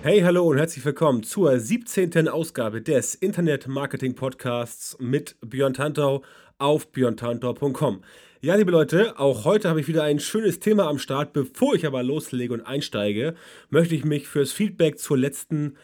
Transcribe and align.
Hey, 0.00 0.20
hallo 0.20 0.46
und 0.46 0.58
herzlich 0.58 0.84
willkommen 0.84 1.24
zur 1.24 1.58
17. 1.58 2.28
Ausgabe 2.28 2.80
des 2.80 3.16
Internet 3.16 3.66
Marketing 3.66 4.14
Podcasts 4.14 4.96
mit 5.00 5.34
Björn 5.40 5.74
Tantau 5.74 6.22
auf 6.56 6.92
björntantau.com. 6.92 8.02
Ja, 8.40 8.54
liebe 8.54 8.70
Leute, 8.70 9.18
auch 9.18 9.44
heute 9.44 9.68
habe 9.68 9.80
ich 9.80 9.88
wieder 9.88 10.04
ein 10.04 10.20
schönes 10.20 10.60
Thema 10.60 10.86
am 10.86 11.00
Start. 11.00 11.32
Bevor 11.32 11.74
ich 11.74 11.84
aber 11.84 12.04
loslege 12.04 12.54
und 12.54 12.60
einsteige, 12.60 13.34
möchte 13.70 13.96
ich 13.96 14.04
mich 14.04 14.28
fürs 14.28 14.52
Feedback 14.52 15.00
zur 15.00 15.18
letzten 15.18 15.76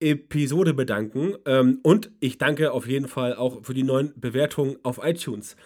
Episode 0.00 0.74
bedanken. 0.74 1.36
Ähm, 1.46 1.80
und 1.82 2.10
ich 2.20 2.36
danke 2.36 2.72
auf 2.72 2.86
jeden 2.86 3.08
Fall 3.08 3.34
auch 3.34 3.64
für 3.64 3.72
die 3.72 3.84
neuen 3.84 4.12
Bewertungen 4.20 4.76
auf 4.82 5.00
iTunes. 5.02 5.56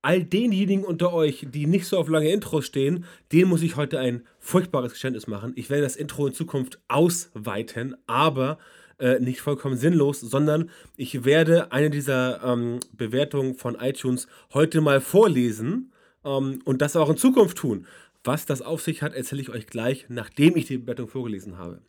All 0.00 0.22
denjenigen 0.22 0.84
unter 0.84 1.12
euch, 1.12 1.46
die 1.50 1.66
nicht 1.66 1.86
so 1.86 1.98
auf 1.98 2.08
lange 2.08 2.30
Intros 2.30 2.66
stehen, 2.66 3.04
denen 3.32 3.48
muss 3.48 3.62
ich 3.62 3.76
heute 3.76 3.98
ein 3.98 4.22
furchtbares 4.38 4.92
Geständnis 4.92 5.26
machen. 5.26 5.52
Ich 5.56 5.70
werde 5.70 5.82
das 5.82 5.96
Intro 5.96 6.28
in 6.28 6.32
Zukunft 6.32 6.80
ausweiten, 6.86 7.96
aber 8.06 8.58
äh, 8.98 9.18
nicht 9.18 9.40
vollkommen 9.40 9.76
sinnlos, 9.76 10.20
sondern 10.20 10.70
ich 10.96 11.24
werde 11.24 11.72
eine 11.72 11.90
dieser 11.90 12.42
ähm, 12.44 12.78
Bewertungen 12.92 13.54
von 13.54 13.74
iTunes 13.74 14.28
heute 14.54 14.80
mal 14.80 15.00
vorlesen 15.00 15.92
ähm, 16.24 16.60
und 16.64 16.80
das 16.80 16.94
auch 16.94 17.10
in 17.10 17.16
Zukunft 17.16 17.58
tun. 17.58 17.86
Was 18.22 18.46
das 18.46 18.62
auf 18.62 18.82
sich 18.82 19.02
hat, 19.02 19.14
erzähle 19.14 19.42
ich 19.42 19.50
euch 19.50 19.66
gleich, 19.66 20.06
nachdem 20.08 20.56
ich 20.56 20.66
die 20.66 20.78
Bewertung 20.78 21.08
vorgelesen 21.08 21.58
habe. 21.58 21.80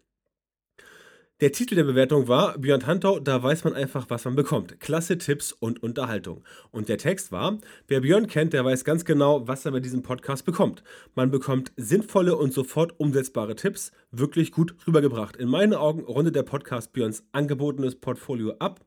Der 1.42 1.54
Titel 1.54 1.76
der 1.76 1.86
Bewertung 1.86 2.28
war 2.28 2.58
Beyond 2.58 2.86
Huntau, 2.86 3.18
da 3.18 3.42
weiß 3.42 3.64
man 3.64 3.74
einfach, 3.74 4.10
was 4.10 4.26
man 4.26 4.36
bekommt. 4.36 4.82
Klasse 4.82 5.18
Tipps 5.18 5.54
und 5.54 5.82
Unterhaltung. 5.82 6.44
Und 6.72 6.90
der 6.90 6.98
Text 6.98 7.32
war, 7.32 7.60
wer 7.88 8.02
Björn 8.02 8.28
kennt, 8.28 8.52
der 8.52 8.66
weiß 8.66 8.84
ganz 8.84 9.06
genau, 9.06 9.48
was 9.48 9.66
er 9.66 9.72
bei 9.72 9.80
diesem 9.80 10.04
Podcast 10.04 10.44
bekommt. 10.44 10.84
Man 11.16 11.32
bekommt 11.32 11.72
sinnvolle 11.78 12.36
und 12.36 12.52
sofort 12.54 13.00
umsetzbare 13.00 13.56
Tipps, 13.56 13.94
wirklich 14.12 14.52
gut 14.52 14.76
rübergebracht. 14.86 15.38
In 15.38 15.48
meinen 15.48 15.76
Augen 15.76 16.04
rundet 16.04 16.36
der 16.36 16.44
Podcast 16.44 16.92
Björns 16.92 17.24
angebotenes 17.32 17.96
Portfolio 17.96 18.56
ab. 18.60 18.82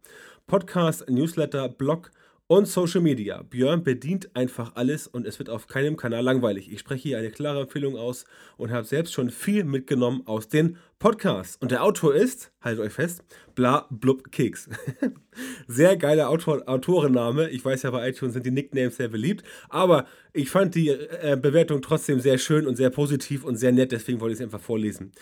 Podcast, 0.47 1.09
Newsletter, 1.09 1.71
Blog, 1.71 2.11
und 2.47 2.67
Social 2.67 3.01
Media. 3.01 3.43
Björn 3.43 3.83
bedient 3.83 4.35
einfach 4.37 4.77
alles 4.77 5.07
und 5.07 5.27
es 5.27 5.39
wird 5.39 5.49
auf 5.49 5.67
keinem 5.69 5.97
Kanal 5.97 6.23
langweilig. 6.23 6.71
Ich 6.71 6.81
spreche 6.81 7.09
hier 7.09 7.19
eine 7.19 7.31
klare 7.31 7.63
Empfehlung 7.63 7.97
aus 7.97 8.25
und 8.57 8.71
habe 8.71 8.87
selbst 8.87 9.15
schon 9.15 9.31
viel 9.31 9.65
mitgenommen 9.65 10.23
aus 10.27 10.49
den 10.49 10.77
Podcasts. 10.99 11.57
Und 11.57 11.71
der 11.71 11.83
Autor 11.83 12.15
ist, 12.15 12.53
haltet 12.61 12.85
euch 12.85 12.93
fest, 12.93 13.25
Bla 13.55 13.87
Blub 13.91 14.31
Keks. 14.33 14.69
sehr 15.67 15.97
geiler 15.97 16.29
Autor, 16.29 16.63
Autorenname. 16.67 17.49
Ich 17.51 17.65
weiß 17.65 17.83
ja, 17.83 17.91
bei 17.91 18.09
iTunes 18.09 18.35
sind 18.35 18.45
die 18.45 18.51
Nicknames 18.51 18.97
sehr 18.97 19.09
beliebt. 19.09 19.45
Aber 19.69 20.07
ich 20.33 20.51
fand 20.51 20.75
die 20.75 20.91
äh, 20.91 21.39
Bewertung 21.41 21.81
trotzdem 21.81 22.21
sehr 22.21 22.39
schön 22.39 22.67
und 22.67 22.77
sehr 22.77 22.91
positiv 22.91 23.45
und 23.45 23.57
sehr 23.57 23.73
nett. 23.73 23.93
Deswegen 23.93 24.21
wollte 24.21 24.35
ich 24.35 24.41
es 24.41 24.45
einfach 24.45 24.61
vorlesen. 24.61 25.13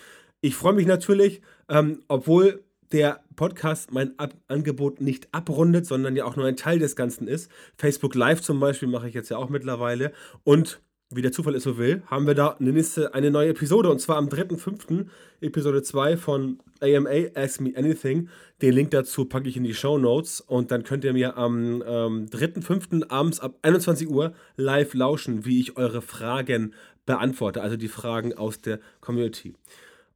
Ich 0.41 0.57
freue 0.57 0.73
mich 0.73 0.87
natürlich, 0.87 1.43
ähm, 1.69 2.03
obwohl 2.09 2.65
der 2.93 3.21
Podcast 3.37 3.93
mein 3.93 4.19
Ab 4.19 4.35
Angebot 4.49 5.01
nicht 5.01 5.29
abrundet, 5.33 5.87
sondern 5.87 6.17
ja 6.17 6.25
auch 6.25 6.37
nur 6.37 6.47
ein 6.47 6.57
Teil 6.57 6.79
des 6.79 6.97
Ganzen 6.97 7.29
ist. 7.29 7.51
Facebook 7.77 8.15
Live 8.15 8.43
zum 8.43 8.61
Beispiel 8.61 8.89
mache 8.89 9.09
ich 9.09 9.15
jetzt 9.15 9.31
ja 9.31 9.37
auch 9.37 9.49
mittlerweile. 9.49 10.13
Und 10.45 10.81
wie 11.13 11.23
der 11.23 11.33
Zufall 11.33 11.57
es 11.57 11.65
so 11.65 11.77
will, 11.77 12.03
haben 12.07 12.27
wir 12.29 12.35
da 12.35 12.57
eine, 12.61 12.73
nächste, 12.73 13.15
eine 13.15 13.33
neue 13.33 13.49
Episode 13.49 13.91
und 13.91 14.01
zwar 14.01 14.17
am 14.17 14.29
3.5. 14.29 15.07
Episode 15.41 15.83
2 15.83 16.17
von 16.17 16.61
AMA 16.81 17.11
Ask 17.35 17.61
Me 17.61 17.73
Anything. 17.77 18.29
Den 18.63 18.75
Link 18.75 18.93
dazu 18.93 19.25
packe 19.25 19.49
ich 19.49 19.57
in 19.57 19.65
die 19.65 19.75
Show 19.75 19.99
Notes 19.99 20.41
und 20.41 20.71
dann 20.71 20.85
könnt 20.85 21.03
ihr 21.03 21.13
mir 21.13 21.37
am 21.37 21.83
ähm, 21.85 22.27
3.5. 22.27 23.11
abends 23.11 23.41
ab 23.41 23.59
21 23.63 24.09
Uhr 24.09 24.35
live 24.57 24.95
lauschen, 24.95 25.45
wie 25.45 25.59
ich 25.59 25.77
eure 25.77 26.01
Fragen 26.01 26.75
beantworte, 27.07 27.61
also 27.61 27.77
die 27.77 27.89
Fragen 27.89 28.35
aus 28.35 28.61
der 28.61 28.79
Community. 29.01 29.55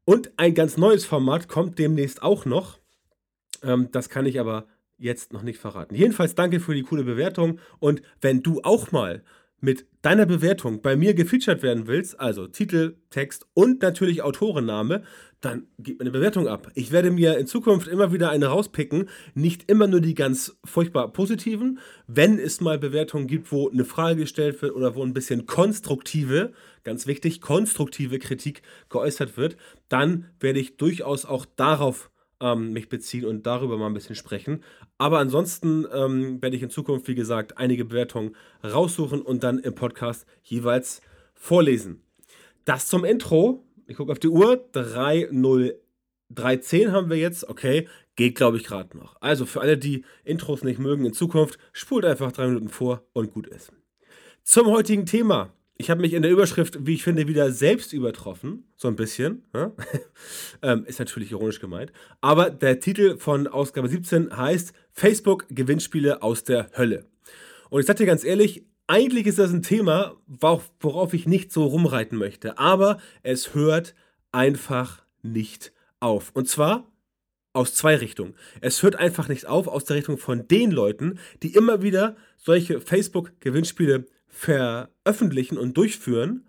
Und 0.04 0.32
ein 0.36 0.54
ganz 0.54 0.76
neues 0.76 1.04
Format 1.04 1.48
kommt 1.48 1.78
demnächst 1.78 2.22
auch 2.22 2.44
noch. 2.44 2.78
Ähm, 3.62 3.88
das 3.90 4.08
kann 4.08 4.26
ich 4.26 4.38
aber 4.38 4.66
jetzt 4.98 5.32
noch 5.32 5.42
nicht 5.42 5.58
verraten. 5.58 5.94
Jedenfalls 5.94 6.34
danke 6.34 6.60
für 6.60 6.74
die 6.74 6.82
coole 6.82 7.04
Bewertung. 7.04 7.58
Und 7.78 8.02
wenn 8.20 8.42
du 8.42 8.60
auch 8.62 8.92
mal 8.92 9.22
mit 9.64 9.86
deiner 10.02 10.26
Bewertung 10.26 10.82
bei 10.82 10.94
mir 10.94 11.14
gefeatured 11.14 11.62
werden 11.62 11.86
willst, 11.86 12.20
also 12.20 12.46
Titel, 12.46 12.96
Text 13.08 13.46
und 13.54 13.80
natürlich 13.80 14.20
Autorenname, 14.20 15.02
dann 15.40 15.68
gib 15.78 15.98
mir 15.98 16.02
eine 16.02 16.10
Bewertung 16.10 16.48
ab. 16.48 16.70
Ich 16.74 16.92
werde 16.92 17.10
mir 17.10 17.38
in 17.38 17.46
Zukunft 17.46 17.88
immer 17.88 18.12
wieder 18.12 18.28
eine 18.28 18.48
rauspicken, 18.48 19.08
nicht 19.34 19.70
immer 19.70 19.86
nur 19.86 20.02
die 20.02 20.14
ganz 20.14 20.58
furchtbar 20.64 21.10
positiven. 21.12 21.78
Wenn 22.06 22.38
es 22.38 22.60
mal 22.60 22.78
Bewertungen 22.78 23.26
gibt, 23.26 23.50
wo 23.52 23.70
eine 23.70 23.86
Frage 23.86 24.20
gestellt 24.20 24.60
wird 24.60 24.74
oder 24.74 24.94
wo 24.96 25.02
ein 25.02 25.14
bisschen 25.14 25.46
konstruktive, 25.46 26.52
ganz 26.82 27.06
wichtig, 27.06 27.40
konstruktive 27.40 28.18
Kritik 28.18 28.60
geäußert 28.90 29.38
wird, 29.38 29.56
dann 29.88 30.26
werde 30.40 30.60
ich 30.60 30.76
durchaus 30.76 31.24
auch 31.24 31.46
darauf 31.56 32.10
ähm, 32.40 32.72
mich 32.72 32.90
beziehen 32.90 33.24
und 33.24 33.46
darüber 33.46 33.78
mal 33.78 33.86
ein 33.86 33.94
bisschen 33.94 34.14
sprechen. 34.16 34.62
Aber 34.98 35.18
ansonsten 35.18 35.86
ähm, 35.92 36.40
werde 36.40 36.56
ich 36.56 36.62
in 36.62 36.70
Zukunft, 36.70 37.08
wie 37.08 37.14
gesagt, 37.14 37.58
einige 37.58 37.84
Bewertungen 37.84 38.36
raussuchen 38.62 39.22
und 39.22 39.42
dann 39.42 39.58
im 39.58 39.74
Podcast 39.74 40.26
jeweils 40.42 41.02
vorlesen. 41.34 42.02
Das 42.64 42.88
zum 42.88 43.04
Intro. 43.04 43.64
Ich 43.86 43.96
gucke 43.96 44.12
auf 44.12 44.18
die 44.18 44.28
Uhr. 44.28 44.64
3.03.10 44.72 46.92
haben 46.92 47.10
wir 47.10 47.18
jetzt. 47.18 47.46
Okay, 47.48 47.88
geht 48.16 48.36
glaube 48.36 48.56
ich 48.56 48.64
gerade 48.64 48.96
noch. 48.96 49.16
Also 49.20 49.46
für 49.46 49.60
alle, 49.60 49.76
die 49.76 50.04
Intros 50.24 50.62
nicht 50.62 50.78
mögen 50.78 51.04
in 51.04 51.12
Zukunft, 51.12 51.58
spult 51.72 52.04
einfach 52.04 52.32
drei 52.32 52.46
Minuten 52.46 52.68
vor 52.68 53.02
und 53.12 53.32
gut 53.32 53.46
ist. 53.46 53.72
Zum 54.42 54.66
heutigen 54.68 55.06
Thema 55.06 55.52
ich 55.76 55.90
habe 55.90 56.00
mich 56.00 56.12
in 56.12 56.22
der 56.22 56.30
Überschrift, 56.30 56.86
wie 56.86 56.94
ich 56.94 57.02
finde, 57.02 57.26
wieder 57.26 57.50
selbst 57.50 57.92
übertroffen. 57.92 58.64
So 58.76 58.88
ein 58.88 58.96
bisschen. 58.96 59.44
Ja? 59.54 59.72
ähm, 60.62 60.84
ist 60.86 61.00
natürlich 61.00 61.32
ironisch 61.32 61.60
gemeint. 61.60 61.92
Aber 62.20 62.50
der 62.50 62.80
Titel 62.80 63.18
von 63.18 63.46
Ausgabe 63.48 63.88
17 63.88 64.36
heißt 64.36 64.72
Facebook 64.92 65.46
Gewinnspiele 65.48 66.22
aus 66.22 66.44
der 66.44 66.70
Hölle. 66.76 67.06
Und 67.70 67.80
ich 67.80 67.86
sage 67.86 67.98
dir 67.98 68.06
ganz 68.06 68.24
ehrlich, 68.24 68.64
eigentlich 68.86 69.26
ist 69.26 69.38
das 69.38 69.52
ein 69.52 69.62
Thema, 69.62 70.14
worauf 70.26 71.12
ich 71.14 71.26
nicht 71.26 71.52
so 71.52 71.64
rumreiten 71.64 72.18
möchte. 72.18 72.58
Aber 72.58 72.98
es 73.22 73.54
hört 73.54 73.94
einfach 74.30 75.02
nicht 75.22 75.72
auf. 75.98 76.30
Und 76.34 76.48
zwar 76.48 76.86
aus 77.52 77.74
zwei 77.74 77.96
Richtungen. 77.96 78.34
Es 78.60 78.82
hört 78.82 78.96
einfach 78.96 79.28
nicht 79.28 79.46
auf 79.46 79.66
aus 79.68 79.84
der 79.84 79.96
Richtung 79.96 80.18
von 80.18 80.46
den 80.46 80.70
Leuten, 80.70 81.18
die 81.42 81.54
immer 81.54 81.82
wieder 81.82 82.16
solche 82.36 82.80
Facebook-Gewinnspiele 82.80 84.06
veröffentlichen 84.34 85.56
und 85.56 85.76
durchführen, 85.76 86.46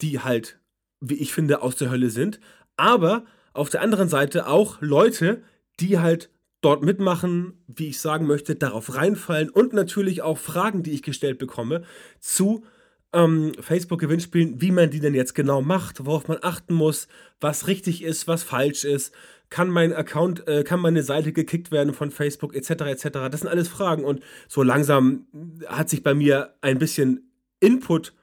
die 0.00 0.20
halt, 0.20 0.58
wie 1.00 1.14
ich 1.14 1.32
finde, 1.32 1.62
aus 1.62 1.76
der 1.76 1.90
Hölle 1.90 2.10
sind. 2.10 2.40
Aber 2.76 3.24
auf 3.52 3.68
der 3.68 3.82
anderen 3.82 4.08
Seite 4.08 4.48
auch 4.48 4.80
Leute, 4.80 5.42
die 5.80 5.98
halt 5.98 6.30
dort 6.60 6.82
mitmachen, 6.82 7.62
wie 7.66 7.88
ich 7.88 8.00
sagen 8.00 8.26
möchte, 8.26 8.56
darauf 8.56 8.94
reinfallen 8.94 9.50
und 9.50 9.74
natürlich 9.74 10.22
auch 10.22 10.38
Fragen, 10.38 10.82
die 10.82 10.92
ich 10.92 11.02
gestellt 11.02 11.38
bekomme, 11.38 11.82
zu 12.20 12.64
ähm, 13.12 13.52
Facebook-Gewinnspielen, 13.60 14.60
wie 14.62 14.72
man 14.72 14.90
die 14.90 15.00
denn 15.00 15.14
jetzt 15.14 15.34
genau 15.34 15.60
macht, 15.60 16.06
worauf 16.06 16.26
man 16.26 16.38
achten 16.40 16.74
muss, 16.74 17.06
was 17.38 17.66
richtig 17.66 18.02
ist, 18.02 18.26
was 18.26 18.42
falsch 18.42 18.84
ist, 18.84 19.14
kann 19.54 19.70
mein 19.70 19.92
Account, 19.92 20.48
äh, 20.48 20.64
kann 20.64 20.80
meine 20.80 21.04
Seite 21.04 21.32
gekickt 21.32 21.70
werden 21.70 21.94
von 21.94 22.10
Facebook 22.10 22.56
etc. 22.56 22.70
etc. 22.86 23.08
Das 23.30 23.42
sind 23.42 23.48
alles 23.48 23.68
Fragen 23.68 24.04
und 24.04 24.20
so 24.48 24.64
langsam 24.64 25.28
hat 25.68 25.88
sich 25.88 26.02
bei 26.02 26.12
mir 26.12 26.56
ein 26.60 26.80
bisschen 26.80 27.30
Input 27.60 28.14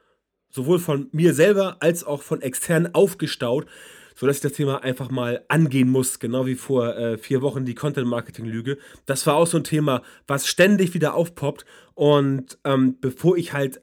sowohl 0.50 0.78
von 0.78 1.08
mir 1.14 1.34
selber 1.34 1.78
als 1.80 2.04
auch 2.04 2.22
von 2.22 2.42
extern 2.42 2.94
aufgestaut, 2.94 3.66
sodass 4.14 4.36
ich 4.36 4.42
das 4.42 4.52
Thema 4.52 4.84
einfach 4.84 5.10
mal 5.10 5.46
angehen 5.48 5.88
muss, 5.88 6.20
genau 6.20 6.46
wie 6.48 6.56
vor 6.56 6.98
äh, 6.98 7.18
vier 7.18 7.42
Wochen 7.42 7.64
die 7.64 7.76
Content-Marketing-Lüge. 7.76 8.78
Das 9.06 9.26
war 9.26 9.36
auch 9.36 9.48
so 9.48 9.56
ein 9.56 9.64
Thema, 9.64 10.02
was 10.28 10.48
ständig 10.48 10.94
wieder 10.94 11.14
aufpoppt 11.14 11.64
und 11.94 12.58
ähm, 12.66 12.98
bevor 13.00 13.38
ich 13.38 13.54
halt 13.54 13.82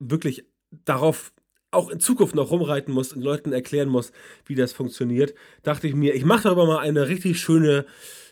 wirklich 0.00 0.46
darauf 0.84 1.32
auch 1.70 1.90
in 1.90 2.00
Zukunft 2.00 2.34
noch 2.34 2.50
rumreiten 2.50 2.92
muss 2.92 3.12
und 3.12 3.22
Leuten 3.22 3.52
erklären 3.52 3.88
muss, 3.88 4.12
wie 4.46 4.54
das 4.54 4.72
funktioniert, 4.72 5.34
dachte 5.62 5.86
ich 5.86 5.94
mir, 5.94 6.14
ich 6.14 6.24
mache 6.24 6.44
darüber 6.44 6.66
mal 6.66 6.78
eine 6.78 7.08
richtig 7.08 7.40
schöne, 7.40 7.84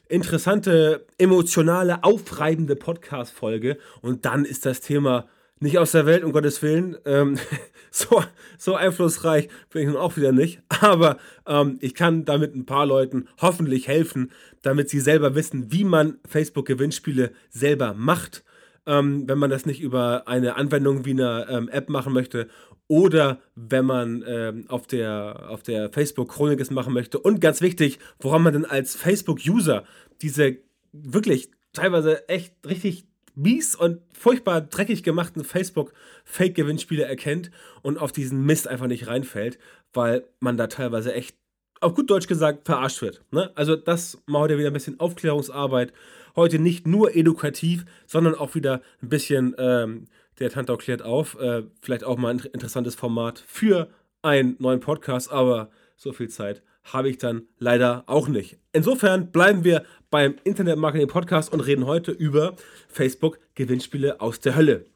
interessante, 0.09 1.05
emotionale, 1.19 2.05
aufreibende 2.05 2.77
Podcast-Folge 2.77 3.79
und 4.00 4.25
dann 4.25 4.44
ist 4.44 4.65
das 4.65 4.81
Thema 4.81 5.27
nicht 5.59 5.79
aus 5.79 5.93
der 5.93 6.06
Welt, 6.06 6.23
um 6.23 6.33
Gottes 6.33 6.62
Willen. 6.62 6.97
Ähm, 7.05 7.38
so, 7.91 8.23
so 8.59 8.75
einflussreich 8.75 9.49
bin 9.71 9.82
ich 9.82 9.89
nun 9.89 9.97
auch 9.97 10.17
wieder 10.17 10.32
nicht. 10.32 10.61
Aber 10.69 11.19
ähm, 11.47 11.79
ich 11.81 11.94
kann 11.94 12.25
damit 12.25 12.55
ein 12.55 12.67
paar 12.67 12.87
Leuten 12.87 13.29
hoffentlich 13.41 13.89
helfen, 13.89 14.32
damit 14.62 14.91
sie 14.91 15.00
selber 15.00 15.35
wissen, 15.35 15.73
wie 15.73 15.85
man 15.85 16.19
Facebook-Gewinnspiele 16.29 17.32
selber 17.50 17.94
macht. 17.94 18.44
Ähm, 18.87 19.29
wenn 19.29 19.39
man 19.39 19.50
das 19.50 19.67
nicht 19.67 19.81
über 19.81 20.29
eine 20.29 20.56
Anwendung 20.56 21.05
wie 21.05 21.11
eine 21.11 21.47
ähm, 21.50 21.69
App 21.69 21.89
machen 21.89 22.12
möchte 22.12 22.49
oder 22.88 23.41
wenn 23.55 23.85
man 23.85 24.25
ähm, 24.27 24.65
auf 24.69 24.87
der, 24.87 25.47
auf 25.49 25.62
der 25.62 25.91
Facebook-Chronik 25.91 26.61
es 26.61 26.71
machen 26.71 26.93
möchte. 26.93 27.19
Und 27.19 27.41
ganz 27.41 27.61
wichtig, 27.61 27.99
woran 28.21 28.43
man 28.43 28.53
denn 28.53 28.65
als 28.65 28.94
Facebook-User 28.94 29.85
diese 30.23 30.59
wirklich 30.93 31.50
teilweise 31.73 32.29
echt 32.29 32.55
richtig 32.67 33.06
mies 33.35 33.77
und 33.77 34.00
furchtbar 34.12 34.62
dreckig 34.62 35.03
gemachten 35.03 35.44
Facebook-Fake-Gewinnspiele 35.44 37.05
erkennt 37.05 37.50
und 37.83 37.99
auf 37.99 38.12
diesen 38.12 38.44
Mist 38.44 38.67
einfach 38.67 38.87
nicht 38.87 39.06
reinfällt, 39.06 39.59
weil 39.93 40.25
man 40.41 40.56
da 40.56 40.69
teilweise 40.69 41.12
echt, 41.12 41.37
auf 41.81 41.94
gut 41.94 42.11
Deutsch 42.11 42.27
gesagt, 42.27 42.67
verarscht 42.67 43.03
wird. 43.03 43.23
Ne? 43.31 43.50
Also 43.55 43.77
das 43.77 44.19
mal 44.27 44.41
heute 44.41 44.59
wieder 44.59 44.71
ein 44.71 44.73
bisschen 44.73 44.99
Aufklärungsarbeit. 44.99 45.93
Heute 46.35 46.59
nicht 46.59 46.87
nur 46.87 47.15
edukativ, 47.15 47.85
sondern 48.06 48.35
auch 48.35 48.55
wieder 48.55 48.82
ein 49.03 49.09
bisschen, 49.09 49.55
ähm, 49.59 50.06
der 50.38 50.50
Tantau 50.50 50.77
klärt 50.77 51.03
auf. 51.03 51.38
Äh, 51.38 51.65
vielleicht 51.81 52.05
auch 52.05 52.17
mal 52.17 52.31
ein 52.31 52.43
interessantes 52.53 52.94
Format 52.94 53.43
für 53.47 53.88
einen 54.23 54.56
neuen 54.59 54.81
Podcast, 54.81 55.31
aber 55.31 55.71
so 55.97 56.12
viel 56.12 56.29
Zeit 56.29 56.62
habe 56.85 57.09
ich 57.09 57.19
dann 57.19 57.43
leider 57.59 58.05
auch 58.06 58.29
nicht. 58.29 58.59
Insofern 58.73 59.33
bleiben 59.33 59.65
wir 59.65 59.85
beim 60.11 60.37
Internet 60.44 60.79
Marketing 60.79 61.09
Podcast 61.09 61.53
und 61.53 61.61
reden 61.61 61.87
heute 61.87 62.12
über 62.12 62.55
Facebook 62.88 63.38
Gewinnspiele 63.55 64.21
aus 64.21 64.41
der 64.41 64.56
Hölle. 64.56 64.87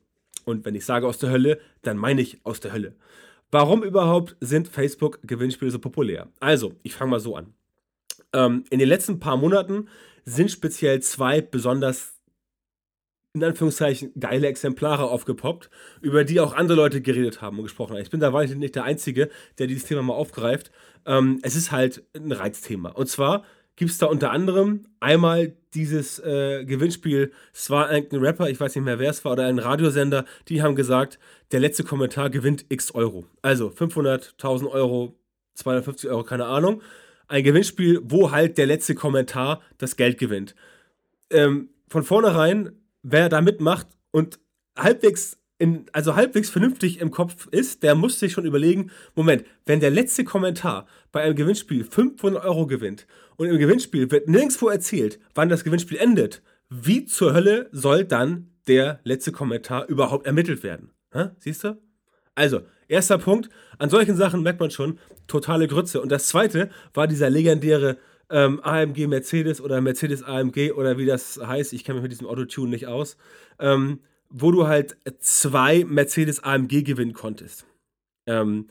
Und 0.45 0.65
wenn 0.65 0.75
ich 0.75 0.85
sage 0.85 1.07
aus 1.07 1.19
der 1.19 1.31
Hölle, 1.31 1.59
dann 1.83 1.97
meine 1.97 2.21
ich 2.21 2.39
aus 2.45 2.61
der 2.61 2.73
Hölle. 2.73 2.95
Warum 3.51 3.83
überhaupt 3.83 4.37
sind 4.41 4.69
Facebook 4.69 5.19
Gewinnspiele 5.25 5.71
so 5.71 5.81
populär? 5.81 6.29
Also, 6.39 6.75
ich 6.83 6.95
fange 6.95 7.11
mal 7.11 7.21
so 7.21 7.35
an. 7.35 7.53
Ähm, 8.33 8.65
in 8.71 8.79
den 8.79 8.89
letzten 8.89 9.19
paar 9.19 9.37
Monaten 9.37 9.89
sind 10.25 10.51
speziell 10.51 11.01
zwei 11.03 11.41
besonders 11.41 12.20
in 13.33 13.45
Anführungszeichen 13.45 14.13
geile 14.19 14.49
Exemplare 14.49 15.05
aufgepoppt, 15.05 15.71
über 16.01 16.25
die 16.25 16.41
auch 16.41 16.55
andere 16.55 16.77
Leute 16.77 17.01
geredet 17.01 17.41
haben 17.41 17.59
und 17.59 17.65
gesprochen 17.65 17.95
haben. 17.95 18.03
Ich 18.03 18.11
bin 18.11 18.21
da 18.21 18.33
wahrlich 18.33 18.55
nicht 18.57 18.75
der 18.75 18.85
Einzige, 18.85 19.31
der 19.59 19.69
dieses 19.69 19.85
Thema 19.85 20.03
mal 20.03 20.15
aufgreift. 20.15 20.73
Ähm, 21.07 21.39
es 21.43 21.55
ist 21.55 21.71
halt 21.71 22.03
ein 22.15 22.33
Reizthema. 22.33 22.91
Und 22.91 23.09
zwar 23.09 23.45
gibt 23.77 23.93
es 23.93 23.99
da 23.99 24.07
unter 24.07 24.33
anderem 24.33 24.85
einmal 24.99 25.55
dieses 25.75 26.19
äh, 26.19 26.65
Gewinnspiel, 26.65 27.33
es 27.55 27.71
war 27.71 27.89
ein 27.89 28.07
Rapper, 28.11 28.51
ich 28.51 28.59
weiß 28.59 28.75
nicht 28.75 28.85
mehr 28.85 28.99
wer 28.99 29.11
es 29.11 29.25
war, 29.25 29.33
oder 29.33 29.47
ein 29.47 29.61
Radiosender, 29.61 30.25
die 30.49 30.61
haben 30.61 30.75
gesagt, 30.75 31.21
der 31.53 31.61
letzte 31.61 31.85
Kommentar 31.85 32.31
gewinnt 32.31 32.67
x 32.69 32.91
Euro. 32.95 33.27
Also 33.43 33.71
500, 33.71 34.33
1000 34.33 34.71
Euro, 34.73 35.15
250 35.55 36.11
Euro, 36.11 36.25
keine 36.25 36.47
Ahnung. 36.47 36.83
Ein 37.29 37.45
Gewinnspiel, 37.45 38.01
wo 38.03 38.33
halt 38.33 38.59
der 38.59 38.67
letzte 38.67 38.97
Kommentar 38.97 39.63
das 39.79 39.95
Geld 39.95 40.19
gewinnt. 40.19 40.57
Ähm, 41.31 41.69
von 41.89 42.03
vornherein 42.03 42.80
wer 43.03 43.29
da 43.29 43.41
mitmacht 43.41 43.87
und 44.11 44.41
halbwegs 44.77 45.39
in, 45.59 45.85
also 45.93 46.17
halbwegs 46.17 46.49
vernünftig 46.49 47.01
im 47.01 47.11
Kopf 47.11 47.47
ist, 47.51 47.83
der 47.83 47.95
muss 47.95 48.19
sich 48.19 48.33
schon 48.33 48.47
überlegen, 48.47 48.91
Moment, 49.15 49.45
wenn 49.67 49.79
der 49.79 49.91
letzte 49.91 50.25
Kommentar 50.25 50.87
bei 51.13 51.21
einem 51.21 51.37
Gewinnspiel 51.37 51.85
500 51.85 52.43
Euro 52.45 52.67
gewinnt 52.67 53.07
und 53.37 53.49
im 53.49 53.59
Gewinnspiel 53.59 54.11
wird 54.11 54.27
nirgendwo 54.27 54.69
erzählt, 54.69 55.21
wann 55.35 55.51
das 55.51 55.63
Gewinnspiel 55.63 55.99
endet, 55.99 56.43
wie 56.71 57.05
zur 57.05 57.35
Hölle 57.35 57.69
soll 57.73 58.05
dann 58.05 58.53
der 58.67 59.01
letzte 59.05 59.33
Kommentar 59.33 59.87
überhaupt 59.87 60.27
ermittelt 60.27 60.63
werden? 60.63 60.93
Ha? 61.13 61.37
Siehst 61.39 61.63
du? 61.63 61.77
Also, 62.35 62.63
erster 62.89 63.19
Punkt, 63.19 63.51
an 63.79 63.91
solchen 63.91 64.17
Sachen 64.17 64.43
merkt 64.43 64.61
man 64.61 64.71
schon 64.71 64.99
totale 65.27 65.69
Grütze. 65.69 66.01
Und 66.01 66.11
das 66.11 66.29
zweite 66.29 66.71
war 66.95 67.07
dieser 67.07 67.29
legendäre 67.29 67.99
ähm, 68.31 68.61
AMG 68.63 69.07
Mercedes 69.07 69.61
oder 69.61 69.81
Mercedes 69.81 70.23
AMG 70.23 70.73
oder 70.73 70.99
wie 70.99 71.07
das 71.07 71.39
heißt, 71.43 71.73
ich 71.73 71.85
kenne 71.85 71.97
mich 71.97 72.05
mit 72.05 72.13
diesem 72.13 72.27
Autotune 72.27 72.71
nicht 72.71 72.87
aus, 72.87 73.17
ähm, 73.59 74.01
wo 74.29 74.53
du 74.53 74.67
halt 74.67 74.97
zwei 75.19 75.85
Mercedes 75.85 76.43
AMG 76.43 76.83
gewinnen 76.85 77.13
konntest. 77.13 77.67
Ähm, 78.27 78.69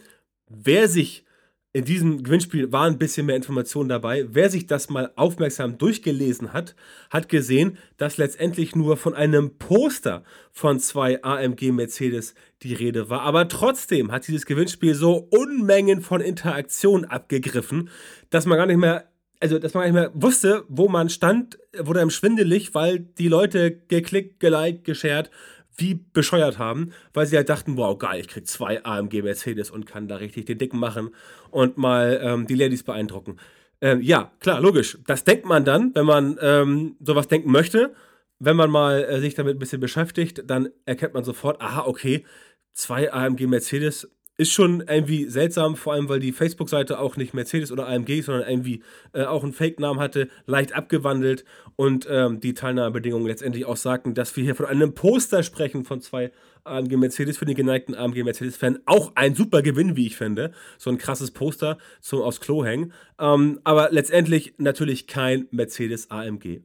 wer 0.47 0.88
sich 0.88 1.25
in 1.71 1.85
diesem 1.85 2.23
Gewinnspiel 2.23 2.71
war 2.71 2.88
ein 2.88 2.97
bisschen 2.97 3.27
mehr 3.27 3.35
Information 3.35 3.88
dabei. 3.88 4.25
Wer 4.29 4.50
sich 4.50 4.65
das 4.65 4.89
mal 4.89 5.11
aufmerksam 5.15 5.77
durchgelesen 5.77 6.51
hat, 6.51 6.75
hat 7.12 7.29
gesehen, 7.29 7.77
dass 7.97 8.17
letztendlich 8.17 8.75
nur 8.75 8.97
von 8.97 9.13
einem 9.13 9.57
Poster 9.59 10.23
von 10.51 10.79
zwei 10.79 11.23
AMG 11.23 11.71
Mercedes 11.71 12.33
die 12.63 12.73
Rede 12.73 13.12
war. 13.12 13.21
Aber 13.21 13.47
trotzdem 13.47 14.12
hat 14.12 14.27
dieses 14.27 14.47
Gewinnspiel 14.47 14.95
so 14.95 15.27
Unmengen 15.29 16.01
von 16.01 16.21
Interaktion 16.21 17.05
abgegriffen, 17.05 17.89
dass 18.31 18.47
man 18.47 18.57
gar 18.57 18.65
nicht 18.65 18.77
mehr 18.77 19.07
also 19.39 19.59
dass 19.59 19.74
man 19.74 19.83
nicht 19.83 19.94
mehr 19.94 20.12
wusste, 20.13 20.65
wo 20.68 20.88
man 20.88 21.09
stand, 21.09 21.57
wurde 21.77 22.01
einem 22.01 22.09
schwindelig, 22.09 22.74
weil 22.74 23.00
die 23.00 23.27
Leute 23.27 23.71
geklickt, 23.88 24.39
geliked, 24.39 24.83
geshared, 24.83 25.30
wie 25.77 25.95
bescheuert 26.13 26.57
haben, 26.57 26.91
weil 27.13 27.25
sie 27.25 27.38
halt 27.38 27.50
dachten, 27.50 27.77
wow, 27.77 27.97
geil, 27.97 28.19
ich 28.19 28.27
krieg 28.27 28.45
zwei 28.47 28.83
AMG 28.83 29.21
Mercedes 29.21 29.71
und 29.71 29.86
kann 29.86 30.07
da 30.07 30.18
richtig 30.18 30.45
den 30.45 30.57
Dicken 30.57 30.80
machen 30.80 31.12
und 31.51 31.77
mal 31.77 32.19
ähm, 32.21 32.47
die 32.47 32.56
Ladies 32.56 32.83
beeindrucken. 32.83 33.38
Ähm, 33.81 34.01
ja, 34.01 34.31
klar, 34.39 34.59
logisch. 34.59 34.97
Das 35.07 35.24
denkt 35.24 35.45
man 35.45 35.63
dann, 35.63 35.95
wenn 35.95 36.06
man 36.06 36.38
ähm, 36.41 36.97
sowas 37.00 37.27
denken 37.27 37.51
möchte. 37.51 37.95
Wenn 38.39 38.57
man 38.57 38.69
mal 38.69 39.03
äh, 39.03 39.19
sich 39.21 39.36
damit 39.36 39.56
ein 39.56 39.59
bisschen 39.59 39.80
beschäftigt, 39.80 40.44
dann 40.45 40.69
erkennt 40.86 41.13
man 41.13 41.24
sofort, 41.24 41.62
aha, 41.62 41.86
okay, 41.86 42.25
zwei 42.74 43.12
AMG 43.12 43.47
Mercedes, 43.47 44.09
ist 44.39 44.53
schon 44.53 44.81
irgendwie 44.88 45.25
seltsam, 45.25 45.75
vor 45.75 45.91
allem 45.91 46.07
weil 46.07 46.21
die 46.21 46.31
Facebook-Seite 46.31 46.97
auch 47.00 47.18
nicht 47.18 47.33
Mercedes 47.33 47.74
oder 47.74 47.89
AMG, 47.89 48.21
sondern 48.21 48.50
irgendwie 48.50 48.81
äh, 49.12 49.25
auch 49.25 49.44
einen 49.44 49.51
Fake-Namen 49.51 50.00
hatte, 50.00 50.30
leicht 50.45 50.74
abgewandelt 50.74 51.44
und 51.75 52.07
ähm, 52.09 52.39
die 52.39 52.53
Teilnahmebedingungen 52.53 53.27
letztendlich 53.27 53.65
auch 53.65 53.75
sagten, 53.75 54.13
dass 54.13 54.33
wir 54.38 54.45
hier 54.45 54.56
von 54.56 54.65
einem 54.65 54.94
Poster 54.94 55.44
sprechen 55.44 55.83
von 55.83 56.00
zwei 56.00 56.31
AMG 56.63 56.95
Mercedes 56.95 57.38
für 57.38 57.44
den 57.44 57.56
geneigten 57.56 57.95
AMG 57.95 58.24
Mercedes-Fan. 58.24 58.80
Auch 58.86 59.12
ein 59.15 59.36
super 59.36 59.62
Gewinn, 59.62 59.97
wie 59.97 60.07
ich 60.07 60.15
finde. 60.15 60.53
So 60.77 60.89
ein 60.89 60.97
krasses 60.97 61.31
Poster 61.31 61.77
zum 62.00 62.21
aufs 62.21 62.39
Klo 62.39 62.63
hängen. 62.63 62.94
Ähm, 63.19 63.59
aber 63.65 63.89
letztendlich 63.91 64.53
natürlich 64.57 65.06
kein 65.06 65.47
Mercedes 65.51 66.12
AMG. 66.12 66.62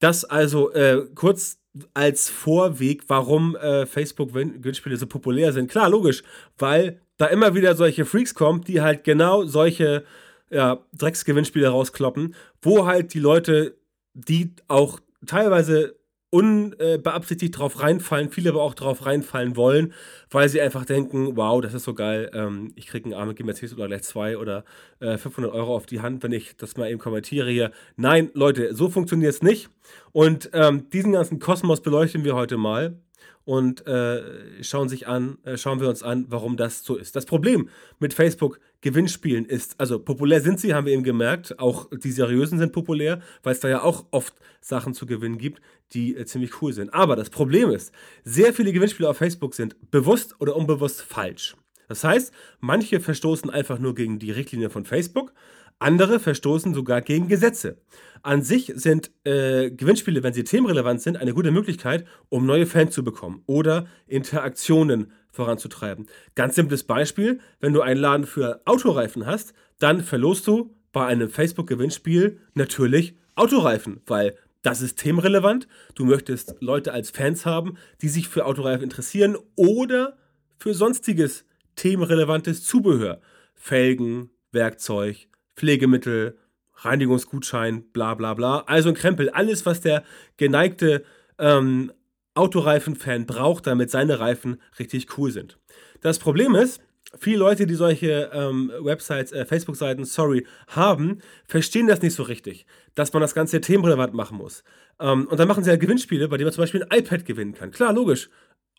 Das 0.00 0.24
also 0.24 0.72
äh, 0.72 1.06
kurz 1.14 1.60
als 1.92 2.28
Vorweg, 2.28 3.04
warum 3.06 3.56
äh, 3.56 3.86
Facebook-Gewinnspiele 3.86 4.96
so 4.96 5.06
populär 5.06 5.52
sind. 5.52 5.70
Klar, 5.70 5.88
logisch, 5.90 6.22
weil 6.58 7.00
da 7.16 7.26
immer 7.26 7.54
wieder 7.54 7.74
solche 7.74 8.04
Freaks 8.04 8.34
kommen, 8.34 8.62
die 8.62 8.80
halt 8.80 9.04
genau 9.04 9.44
solche 9.44 10.04
ja, 10.50 10.84
Drecksgewinnspiele 10.96 11.68
rauskloppen, 11.68 12.34
wo 12.62 12.86
halt 12.86 13.14
die 13.14 13.20
Leute, 13.20 13.76
die 14.14 14.54
auch 14.68 15.00
teilweise 15.26 15.96
unbeabsichtigt 16.34 17.56
drauf 17.56 17.80
reinfallen, 17.80 18.28
viele 18.28 18.50
aber 18.50 18.62
auch 18.62 18.74
drauf 18.74 19.06
reinfallen 19.06 19.54
wollen, 19.54 19.92
weil 20.30 20.48
sie 20.48 20.60
einfach 20.60 20.84
denken, 20.84 21.36
wow, 21.36 21.60
das 21.60 21.74
ist 21.74 21.84
so 21.84 21.94
geil, 21.94 22.28
ähm, 22.34 22.72
ich 22.74 22.88
kriege 22.88 23.04
einen 23.04 23.14
AMG 23.14 23.44
Mercedes 23.44 23.72
oder 23.74 23.86
gleich 23.86 24.02
zwei 24.02 24.36
oder 24.36 24.64
äh, 24.98 25.16
500 25.16 25.52
Euro 25.52 25.76
auf 25.76 25.86
die 25.86 26.00
Hand, 26.00 26.24
wenn 26.24 26.32
ich 26.32 26.56
das 26.56 26.76
mal 26.76 26.90
eben 26.90 26.98
kommentiere 26.98 27.50
hier. 27.50 27.70
Nein, 27.94 28.30
Leute, 28.34 28.74
so 28.74 28.88
funktioniert 28.88 29.32
es 29.32 29.42
nicht. 29.42 29.70
Und 30.10 30.50
ähm, 30.54 30.90
diesen 30.90 31.12
ganzen 31.12 31.38
Kosmos 31.38 31.82
beleuchten 31.82 32.24
wir 32.24 32.34
heute 32.34 32.56
mal 32.56 32.98
und 33.44 33.86
äh, 33.86 34.62
schauen 34.62 34.88
sich 34.88 35.06
an, 35.06 35.38
äh, 35.44 35.56
schauen 35.56 35.80
wir 35.80 35.88
uns 35.88 36.02
an, 36.02 36.26
warum 36.28 36.56
das 36.56 36.82
so 36.82 36.96
ist. 36.96 37.14
Das 37.14 37.26
Problem 37.26 37.68
mit 37.98 38.14
Facebook 38.14 38.60
Gewinnspielen 38.80 39.46
ist, 39.46 39.80
also 39.80 39.98
populär 39.98 40.40
sind 40.42 40.60
sie, 40.60 40.74
haben 40.74 40.86
wir 40.86 40.92
eben 40.92 41.04
gemerkt, 41.04 41.58
auch 41.58 41.88
die 41.90 42.12
seriösen 42.12 42.58
sind 42.58 42.72
populär, 42.72 43.20
weil 43.42 43.52
es 43.52 43.60
da 43.60 43.68
ja 43.68 43.82
auch 43.82 44.06
oft 44.10 44.34
Sachen 44.60 44.92
zu 44.92 45.06
gewinnen 45.06 45.38
gibt, 45.38 45.62
die 45.92 46.16
äh, 46.16 46.26
ziemlich 46.26 46.60
cool 46.62 46.72
sind. 46.72 46.92
Aber 46.92 47.16
das 47.16 47.30
Problem 47.30 47.70
ist, 47.70 47.92
sehr 48.24 48.52
viele 48.52 48.72
Gewinnspiele 48.72 49.08
auf 49.08 49.16
Facebook 49.16 49.54
sind 49.54 49.90
bewusst 49.90 50.36
oder 50.38 50.56
unbewusst 50.56 51.02
falsch. 51.02 51.56
Das 51.88 52.02
heißt, 52.02 52.32
manche 52.60 53.00
verstoßen 53.00 53.50
einfach 53.50 53.78
nur 53.78 53.94
gegen 53.94 54.18
die 54.18 54.30
Richtlinie 54.30 54.70
von 54.70 54.84
Facebook, 54.84 55.32
andere 55.78 56.20
verstoßen 56.20 56.74
sogar 56.74 57.02
gegen 57.02 57.28
Gesetze. 57.28 57.78
An 58.22 58.42
sich 58.42 58.72
sind 58.74 59.10
äh, 59.24 59.70
Gewinnspiele, 59.70 60.22
wenn 60.22 60.32
sie 60.32 60.44
themenrelevant 60.44 61.02
sind, 61.02 61.18
eine 61.18 61.34
gute 61.34 61.50
Möglichkeit, 61.50 62.06
um 62.30 62.46
neue 62.46 62.66
Fans 62.66 62.94
zu 62.94 63.04
bekommen 63.04 63.42
oder 63.46 63.86
Interaktionen 64.06 65.12
voranzutreiben. 65.30 66.06
Ganz 66.34 66.54
simples 66.54 66.84
Beispiel, 66.84 67.40
wenn 67.60 67.74
du 67.74 67.82
einen 67.82 68.00
Laden 68.00 68.26
für 68.26 68.62
Autoreifen 68.64 69.26
hast, 69.26 69.52
dann 69.78 70.02
verlost 70.02 70.46
du 70.46 70.74
bei 70.92 71.04
einem 71.06 71.28
Facebook-Gewinnspiel 71.28 72.40
natürlich 72.54 73.16
Autoreifen, 73.34 74.00
weil 74.06 74.36
das 74.62 74.80
ist 74.80 74.98
themenrelevant. 74.98 75.68
Du 75.94 76.06
möchtest 76.06 76.54
Leute 76.60 76.92
als 76.92 77.10
Fans 77.10 77.44
haben, 77.44 77.76
die 78.00 78.08
sich 78.08 78.28
für 78.28 78.46
Autoreifen 78.46 78.84
interessieren 78.84 79.36
oder 79.56 80.16
für 80.56 80.72
sonstiges 80.72 81.44
themenrelevantes 81.76 82.64
Zubehör. 82.64 83.20
Felgen, 83.54 84.30
Werkzeug, 84.52 85.28
Pflegemittel, 85.56 86.38
Reinigungsgutschein, 86.76 87.84
bla 87.92 88.14
bla 88.14 88.34
bla. 88.34 88.60
Also 88.66 88.88
ein 88.88 88.94
Krempel. 88.94 89.30
Alles, 89.30 89.64
was 89.66 89.80
der 89.80 90.04
geneigte 90.36 91.04
ähm, 91.38 91.92
Autoreifen-Fan 92.34 93.26
braucht, 93.26 93.66
damit 93.66 93.90
seine 93.90 94.18
Reifen 94.18 94.60
richtig 94.78 95.16
cool 95.18 95.30
sind. 95.30 95.58
Das 96.00 96.18
Problem 96.18 96.54
ist, 96.54 96.80
viele 97.18 97.38
Leute, 97.38 97.66
die 97.66 97.74
solche 97.74 98.30
ähm, 98.32 98.72
Websites, 98.80 99.32
äh, 99.32 99.44
Facebook-Seiten, 99.44 100.04
sorry, 100.04 100.46
haben, 100.68 101.20
verstehen 101.46 101.86
das 101.86 102.02
nicht 102.02 102.14
so 102.14 102.24
richtig, 102.24 102.66
dass 102.94 103.12
man 103.12 103.22
das 103.22 103.34
Ganze 103.34 103.60
themenrelevant 103.60 104.14
machen 104.14 104.36
muss. 104.36 104.64
Ähm, 105.00 105.26
und 105.28 105.38
dann 105.38 105.48
machen 105.48 105.64
sie 105.64 105.70
ja 105.70 105.76
Gewinnspiele, 105.76 106.28
bei 106.28 106.36
denen 106.36 106.46
man 106.46 106.52
zum 106.52 106.62
Beispiel 106.62 106.84
ein 106.84 106.98
iPad 106.98 107.24
gewinnen 107.24 107.54
kann. 107.54 107.70
Klar, 107.70 107.92
logisch. 107.92 108.30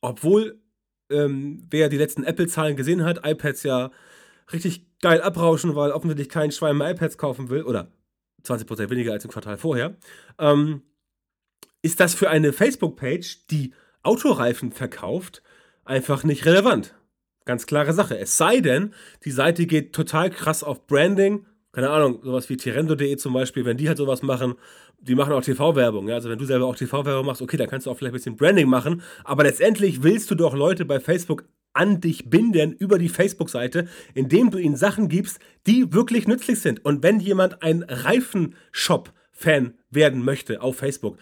Obwohl, 0.01 0.59
ähm, 1.09 1.65
wer 1.69 1.89
die 1.89 1.97
letzten 1.97 2.23
Apple-Zahlen 2.23 2.75
gesehen 2.75 3.03
hat, 3.03 3.25
iPads 3.25 3.63
ja 3.63 3.91
richtig 4.51 4.85
geil 5.01 5.21
abrauschen, 5.21 5.75
weil 5.75 5.91
offensichtlich 5.91 6.29
kein 6.29 6.51
Schwein 6.51 6.77
mehr 6.77 6.91
iPads 6.91 7.17
kaufen 7.17 7.49
will, 7.49 7.63
oder 7.63 7.91
20% 8.43 8.89
weniger 8.89 9.13
als 9.13 9.25
im 9.25 9.31
Quartal 9.31 9.57
vorher, 9.57 9.95
ähm, 10.39 10.81
ist 11.81 11.99
das 11.99 12.15
für 12.15 12.29
eine 12.29 12.53
Facebook-Page, 12.53 13.47
die 13.47 13.73
Autoreifen 14.03 14.71
verkauft, 14.71 15.41
einfach 15.83 16.23
nicht 16.23 16.45
relevant. 16.45 16.95
Ganz 17.45 17.67
klare 17.67 17.93
Sache. 17.93 18.17
Es 18.17 18.37
sei 18.37 18.59
denn, 18.59 18.93
die 19.23 19.31
Seite 19.31 19.67
geht 19.67 19.93
total 19.93 20.31
krass 20.31 20.63
auf 20.63 20.87
Branding. 20.87 21.45
Keine 21.71 21.91
Ahnung, 21.91 22.21
sowas 22.23 22.49
wie 22.49 22.57
Tirendo.de 22.57 23.17
zum 23.17 23.33
Beispiel, 23.33 23.65
wenn 23.65 23.77
die 23.77 23.87
halt 23.87 23.99
sowas 23.99 24.23
machen, 24.23 24.55
die 24.99 25.13
machen 25.13 25.33
auch 25.33 25.41
TV-Werbung. 25.41 26.07
Ja? 26.07 26.15
Also 26.15 26.29
wenn 26.29 26.39
du 26.39 26.45
selber 26.45 26.65
auch 26.65 26.75
TV-Werbung 26.75 27.25
machst, 27.25 27.41
okay, 27.43 27.57
dann 27.57 27.69
kannst 27.69 27.85
du 27.85 27.91
auch 27.91 27.97
vielleicht 27.97 28.13
ein 28.13 28.17
bisschen 28.17 28.35
Branding 28.35 28.67
machen. 28.67 29.03
Aber 29.23 29.43
letztendlich 29.43 30.01
willst 30.01 30.31
du 30.31 30.35
doch 30.35 30.55
Leute 30.55 30.85
bei 30.85 30.99
Facebook 30.99 31.43
an 31.75 32.01
dich 32.01 32.29
binden 32.29 32.73
über 32.73 32.97
die 32.97 33.09
Facebook-Seite, 33.09 33.87
indem 34.13 34.51
du 34.51 34.57
ihnen 34.57 34.75
Sachen 34.75 35.09
gibst, 35.09 35.39
die 35.67 35.93
wirklich 35.93 36.27
nützlich 36.27 36.59
sind. 36.61 36.83
Und 36.83 37.03
wenn 37.03 37.19
jemand 37.19 37.61
ein 37.61 37.83
Reifenshop-Fan 37.83 39.73
werden 39.89 40.23
möchte 40.23 40.61
auf 40.61 40.77
Facebook, 40.77 41.17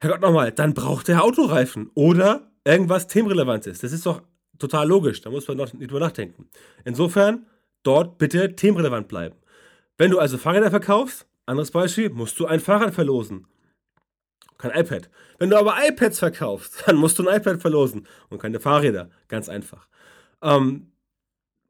Herrgott 0.00 0.20
nochmal, 0.20 0.52
dann 0.52 0.74
braucht 0.74 1.08
er 1.08 1.24
Autoreifen 1.24 1.90
oder 1.94 2.50
irgendwas 2.64 3.06
Themenrelevantes. 3.06 3.80
Das 3.80 3.92
ist 3.92 4.04
doch 4.04 4.22
total 4.58 4.88
logisch. 4.88 5.20
Da 5.20 5.30
muss 5.30 5.48
man 5.48 5.56
noch 5.56 5.72
nicht 5.72 5.90
drüber 5.90 6.00
nachdenken. 6.00 6.48
Insofern, 6.84 7.46
dort 7.82 8.18
bitte 8.18 8.54
themenrelevant 8.56 9.08
bleiben. 9.08 9.36
Wenn 9.96 10.10
du 10.10 10.18
also 10.18 10.36
Fahrräder 10.36 10.70
verkaufst, 10.70 11.26
anderes 11.46 11.70
Beispiel, 11.70 12.10
musst 12.10 12.38
du 12.38 12.46
ein 12.46 12.60
Fahrrad 12.60 12.94
verlosen. 12.94 13.46
Kein 14.58 14.72
iPad. 14.72 15.10
Wenn 15.38 15.50
du 15.50 15.56
aber 15.56 15.76
iPads 15.86 16.18
verkaufst, 16.18 16.82
dann 16.86 16.96
musst 16.96 17.18
du 17.18 17.28
ein 17.28 17.40
iPad 17.40 17.60
verlosen 17.60 18.06
und 18.28 18.40
keine 18.40 18.60
Fahrräder. 18.60 19.10
Ganz 19.28 19.48
einfach. 19.48 19.88
Ähm, 20.42 20.92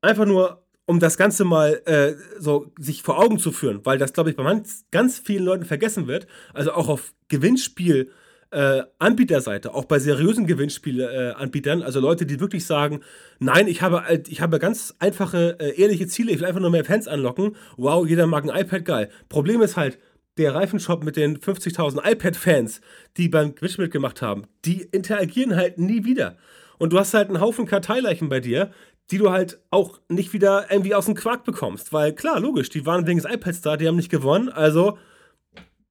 einfach 0.03 0.27
nur, 0.27 0.65
um 0.87 1.01
das 1.01 1.17
Ganze 1.17 1.45
mal 1.45 1.83
äh, 1.87 2.15
so 2.39 2.73
sich 2.79 3.03
vor 3.03 3.19
Augen 3.19 3.39
zu 3.39 3.53
führen, 3.53 3.85
weil 3.85 3.99
das, 3.99 4.13
glaube 4.13 4.31
ich, 4.31 4.37
bei 4.37 4.63
ganz 4.91 5.19
vielen 5.19 5.45
Leuten 5.45 5.65
vergessen 5.65 6.07
wird. 6.07 6.27
Also 6.55 6.73
auch 6.73 6.89
auf 6.89 7.13
Gewinnspiel- 7.29 8.11
äh, 8.51 8.83
Anbieterseite, 8.99 9.75
auch 9.75 9.85
bei 9.85 9.99
seriösen 9.99 10.47
Gewinnspielanbietern, 10.47 11.81
äh, 11.83 11.85
also 11.85 12.01
Leute, 12.01 12.27
die 12.27 12.41
wirklich 12.41 12.65
sagen, 12.65 13.01
nein, 13.39 13.67
ich 13.67 13.83
habe, 13.83 14.03
ich 14.29 14.41
habe 14.41 14.59
ganz 14.59 14.95
einfache, 14.99 15.57
äh, 15.59 15.81
ehrliche 15.81 16.07
Ziele, 16.07 16.33
ich 16.33 16.39
will 16.39 16.47
einfach 16.47 16.61
nur 16.61 16.71
mehr 16.71 16.85
Fans 16.85 17.09
anlocken. 17.09 17.57
Wow, 17.77 18.07
jeder 18.07 18.27
mag 18.27 18.45
ein 18.45 18.57
iPad, 18.57 18.85
geil. 18.85 19.11
Problem 19.29 19.61
ist 19.63 19.77
halt, 19.77 19.99
der 20.39 20.55
Reifenshop 20.55 21.05
mit 21.05 21.17
den 21.17 21.39
50.000 21.39 22.09
iPad-Fans, 22.11 22.81
die 23.17 23.29
beim 23.29 23.55
Gewinnspiel 23.55 23.87
mitgemacht 23.87 24.23
haben, 24.23 24.45
die 24.65 24.83
interagieren 24.83 25.57
halt 25.57 25.79
nie 25.79 26.05
wieder. 26.05 26.37
Und 26.79 26.93
du 26.93 26.99
hast 26.99 27.15
halt 27.15 27.29
einen 27.29 27.41
Haufen 27.41 27.67
Karteileichen 27.67 28.29
bei 28.29 28.41
dir, 28.41 28.71
die 29.11 29.19
du 29.19 29.31
halt 29.31 29.61
auch 29.71 30.01
nicht 30.09 30.33
wieder 30.33 30.67
irgendwie 30.71 30.95
aus 30.95 31.07
dem 31.07 31.15
Quark 31.15 31.45
bekommst. 31.45 31.93
Weil 31.93 32.13
klar, 32.13 32.41
logisch, 32.41 32.69
die 32.69 32.85
waren 32.87 33.07
wegen 33.07 33.21
des 33.21 33.31
iPads 33.31 33.61
da, 33.63 33.77
die 33.77 33.87
haben 33.87 33.97
nicht 33.97 34.11
gewonnen, 34.11 34.49
also 34.49 34.99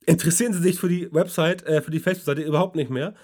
interessieren 0.06 0.54
sie 0.54 0.62
sich 0.62 0.80
für 0.80 0.90
die 0.90 1.12
Website, 1.12 1.64
äh, 1.66 1.82
für 1.82 1.92
die 1.92 2.00
Facebook-Seite 2.00 2.42
überhaupt 2.42 2.76
nicht 2.76 2.92
mehr 2.92 3.16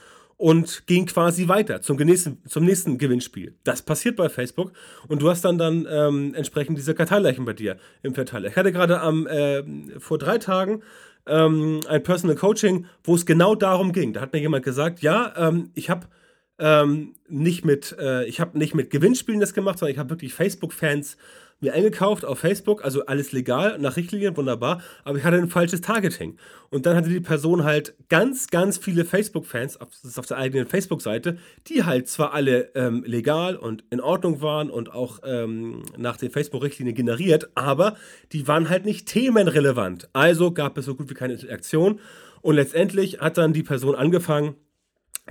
und 0.41 0.87
gehen 0.87 1.05
quasi 1.05 1.47
weiter 1.47 1.83
zum 1.83 1.97
nächsten, 1.97 2.41
zum 2.47 2.65
nächsten 2.65 2.97
Gewinnspiel. 2.97 3.53
Das 3.63 3.83
passiert 3.83 4.15
bei 4.15 4.27
Facebook 4.27 4.71
und 5.07 5.21
du 5.21 5.29
hast 5.29 5.45
dann 5.45 5.59
dann 5.59 5.87
ähm, 5.87 6.33
entsprechend 6.33 6.79
diese 6.79 6.95
Karteileichen 6.95 7.45
bei 7.45 7.53
dir 7.53 7.77
im 8.01 8.15
Verteiler. 8.15 8.47
Ich 8.47 8.55
hatte 8.55 8.71
gerade 8.71 9.01
am 9.01 9.27
äh, 9.27 9.63
vor 9.99 10.17
drei 10.17 10.39
Tagen 10.39 10.81
ähm, 11.27 11.81
ein 11.87 12.03
Personal 12.03 12.35
Coaching, 12.35 12.85
wo 13.03 13.15
es 13.15 13.25
genau 13.25 13.55
darum 13.55 13.91
ging. 13.91 14.13
Da 14.13 14.21
hat 14.21 14.33
mir 14.33 14.39
jemand 14.39 14.65
gesagt, 14.65 15.01
ja, 15.01 15.33
ähm, 15.37 15.71
ich 15.73 15.89
habe 15.89 16.07
ähm, 16.59 17.15
nicht 17.27 17.65
äh, 17.99 18.25
ich 18.25 18.39
habe 18.39 18.57
nicht 18.57 18.75
mit 18.75 18.89
Gewinnspielen 18.89 19.39
das 19.39 19.53
gemacht, 19.53 19.79
sondern 19.79 19.93
ich 19.93 19.99
habe 19.99 20.11
wirklich 20.11 20.33
Facebook-Fans 20.33 21.17
mir 21.61 21.73
eingekauft 21.73 22.25
auf 22.25 22.39
Facebook, 22.39 22.83
also 22.83 23.05
alles 23.05 23.31
legal, 23.31 23.77
nach 23.79 23.95
Richtlinien, 23.95 24.35
wunderbar, 24.35 24.81
aber 25.03 25.17
ich 25.17 25.23
hatte 25.23 25.37
ein 25.37 25.49
falsches 25.49 25.81
Targeting. 25.81 26.37
Und 26.69 26.85
dann 26.85 26.95
hatte 26.95 27.09
die 27.09 27.19
Person 27.19 27.63
halt 27.63 27.93
ganz, 28.09 28.47
ganz 28.47 28.77
viele 28.77 29.05
Facebook-Fans, 29.05 29.77
ist 30.03 30.19
auf 30.19 30.25
der 30.25 30.37
eigenen 30.37 30.67
Facebook-Seite, 30.67 31.37
die 31.67 31.83
halt 31.83 32.07
zwar 32.07 32.33
alle 32.33 32.71
ähm, 32.75 33.03
legal 33.05 33.55
und 33.55 33.83
in 33.89 34.01
Ordnung 34.01 34.41
waren 34.41 34.69
und 34.69 34.93
auch 34.93 35.19
ähm, 35.23 35.83
nach 35.97 36.17
den 36.17 36.31
Facebook-Richtlinien 36.31 36.95
generiert, 36.95 37.49
aber 37.55 37.95
die 38.31 38.47
waren 38.47 38.69
halt 38.69 38.85
nicht 38.85 39.07
themenrelevant. 39.07 40.09
Also 40.13 40.51
gab 40.51 40.77
es 40.77 40.85
so 40.85 40.95
gut 40.95 41.09
wie 41.09 41.13
keine 41.13 41.33
Interaktion. 41.33 41.99
Und 42.41 42.55
letztendlich 42.55 43.19
hat 43.19 43.37
dann 43.37 43.53
die 43.53 43.63
Person 43.63 43.95
angefangen, 43.95 44.55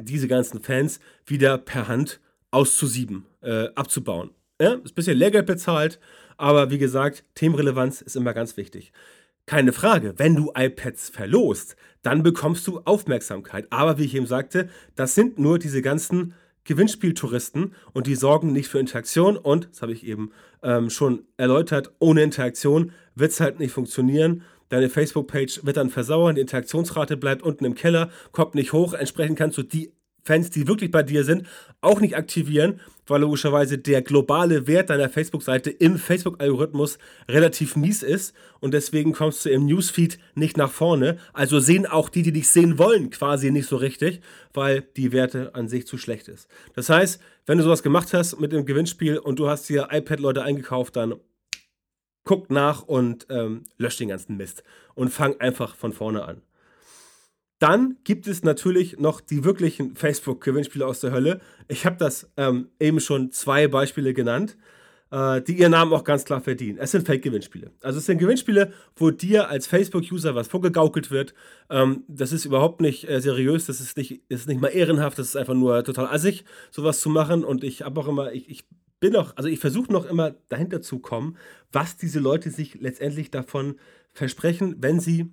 diese 0.00 0.28
ganzen 0.28 0.62
Fans 0.62 1.00
wieder 1.26 1.58
per 1.58 1.88
Hand 1.88 2.20
auszusieben, 2.50 3.26
äh, 3.42 3.68
abzubauen. 3.74 4.30
Ja, 4.60 4.74
ist 4.74 4.92
ein 4.92 4.94
bisschen 4.94 5.16
Lehrgeld 5.16 5.46
bezahlt, 5.46 5.98
aber 6.36 6.70
wie 6.70 6.76
gesagt, 6.76 7.24
Themenrelevanz 7.34 8.02
ist 8.02 8.14
immer 8.14 8.34
ganz 8.34 8.58
wichtig. 8.58 8.92
Keine 9.46 9.72
Frage, 9.72 10.14
wenn 10.18 10.36
du 10.36 10.52
iPads 10.54 11.08
verlost, 11.08 11.76
dann 12.02 12.22
bekommst 12.22 12.66
du 12.66 12.80
Aufmerksamkeit. 12.84 13.66
Aber 13.70 13.96
wie 13.96 14.04
ich 14.04 14.14
eben 14.14 14.26
sagte, 14.26 14.68
das 14.96 15.14
sind 15.14 15.38
nur 15.38 15.58
diese 15.58 15.80
ganzen 15.80 16.34
Gewinnspieltouristen 16.64 17.74
und 17.94 18.06
die 18.06 18.14
sorgen 18.14 18.52
nicht 18.52 18.68
für 18.68 18.78
Interaktion 18.78 19.38
und, 19.38 19.70
das 19.72 19.80
habe 19.80 19.92
ich 19.92 20.06
eben 20.06 20.30
ähm, 20.62 20.90
schon 20.90 21.24
erläutert, 21.38 21.94
ohne 21.98 22.22
Interaktion 22.22 22.92
wird 23.14 23.32
es 23.32 23.40
halt 23.40 23.60
nicht 23.60 23.72
funktionieren. 23.72 24.42
Deine 24.68 24.90
Facebook-Page 24.90 25.64
wird 25.64 25.78
dann 25.78 25.88
versauern, 25.88 26.34
die 26.34 26.42
Interaktionsrate 26.42 27.16
bleibt 27.16 27.42
unten 27.42 27.64
im 27.64 27.74
Keller, 27.74 28.10
kommt 28.30 28.54
nicht 28.54 28.74
hoch. 28.74 28.92
Entsprechend 28.92 29.38
kannst 29.38 29.56
du 29.56 29.62
die 29.62 29.94
Fans, 30.22 30.50
die 30.50 30.68
wirklich 30.68 30.90
bei 30.90 31.02
dir 31.02 31.24
sind, 31.24 31.46
auch 31.80 32.00
nicht 32.00 32.16
aktivieren, 32.16 32.80
weil 33.06 33.22
logischerweise 33.22 33.78
der 33.78 34.02
globale 34.02 34.66
Wert 34.66 34.90
deiner 34.90 35.08
Facebook-Seite 35.08 35.70
im 35.70 35.98
Facebook-Algorithmus 35.98 36.98
relativ 37.28 37.76
mies 37.76 38.02
ist 38.02 38.34
und 38.60 38.74
deswegen 38.74 39.12
kommst 39.12 39.44
du 39.44 39.50
im 39.50 39.66
Newsfeed 39.66 40.18
nicht 40.34 40.56
nach 40.56 40.70
vorne. 40.70 41.18
Also 41.32 41.58
sehen 41.58 41.86
auch 41.86 42.08
die, 42.08 42.22
die 42.22 42.32
dich 42.32 42.48
sehen 42.48 42.78
wollen, 42.78 43.10
quasi 43.10 43.50
nicht 43.50 43.68
so 43.68 43.76
richtig, 43.76 44.20
weil 44.52 44.82
die 44.96 45.12
Werte 45.12 45.54
an 45.54 45.68
sich 45.68 45.86
zu 45.86 45.98
schlecht 45.98 46.28
ist. 46.28 46.48
Das 46.74 46.88
heißt, 46.88 47.20
wenn 47.46 47.58
du 47.58 47.64
sowas 47.64 47.82
gemacht 47.82 48.12
hast 48.12 48.38
mit 48.38 48.52
dem 48.52 48.66
Gewinnspiel 48.66 49.18
und 49.18 49.38
du 49.38 49.48
hast 49.48 49.66
hier 49.66 49.88
iPad-Leute 49.90 50.42
eingekauft, 50.42 50.96
dann 50.96 51.14
guck 52.24 52.50
nach 52.50 52.82
und 52.82 53.26
ähm, 53.30 53.64
lösch 53.78 53.96
den 53.96 54.08
ganzen 54.08 54.36
Mist 54.36 54.62
und 54.94 55.08
fang 55.08 55.40
einfach 55.40 55.74
von 55.74 55.92
vorne 55.92 56.24
an. 56.24 56.42
Dann 57.60 57.98
gibt 58.04 58.26
es 58.26 58.42
natürlich 58.42 58.98
noch 58.98 59.20
die 59.20 59.44
wirklichen 59.44 59.94
Facebook-Gewinnspiele 59.94 60.86
aus 60.86 61.00
der 61.00 61.12
Hölle. 61.12 61.40
Ich 61.68 61.84
habe 61.84 61.96
das 61.98 62.30
ähm, 62.38 62.70
eben 62.80 63.00
schon 63.00 63.32
zwei 63.32 63.68
Beispiele 63.68 64.14
genannt, 64.14 64.56
äh, 65.10 65.42
die 65.42 65.58
ihren 65.58 65.72
Namen 65.72 65.92
auch 65.92 66.02
ganz 66.02 66.24
klar 66.24 66.40
verdienen. 66.40 66.78
Es 66.78 66.92
sind 66.92 67.06
Fake-Gewinnspiele. 67.06 67.70
Also 67.82 67.98
es 67.98 68.06
sind 68.06 68.16
Gewinnspiele, 68.16 68.72
wo 68.96 69.10
dir 69.10 69.50
als 69.50 69.66
Facebook-User 69.66 70.34
was 70.34 70.48
vorgegaukelt 70.48 71.10
wird. 71.10 71.34
Ähm, 71.68 72.04
das 72.08 72.32
ist 72.32 72.46
überhaupt 72.46 72.80
nicht 72.80 73.06
äh, 73.06 73.20
seriös, 73.20 73.66
das 73.66 73.82
ist 73.82 73.98
nicht, 73.98 74.22
ist 74.30 74.48
nicht 74.48 74.62
mal 74.62 74.68
ehrenhaft, 74.68 75.18
das 75.18 75.28
ist 75.28 75.36
einfach 75.36 75.52
nur 75.52 75.84
total 75.84 76.06
assig, 76.06 76.46
sowas 76.70 77.00
zu 77.00 77.10
machen. 77.10 77.44
Und 77.44 77.62
ich 77.62 77.82
habe 77.82 78.00
auch 78.00 78.08
immer, 78.08 78.32
ich, 78.32 78.48
ich 78.48 78.64
bin 79.00 79.14
auch, 79.16 79.36
also 79.36 79.50
ich 79.50 79.60
versuche 79.60 79.92
noch 79.92 80.06
immer 80.06 80.30
dahinter 80.48 80.80
zu 80.80 80.98
kommen, 80.98 81.36
was 81.72 81.98
diese 81.98 82.20
Leute 82.20 82.48
sich 82.50 82.80
letztendlich 82.80 83.30
davon 83.30 83.74
versprechen, 84.14 84.76
wenn 84.78 84.98
sie 84.98 85.30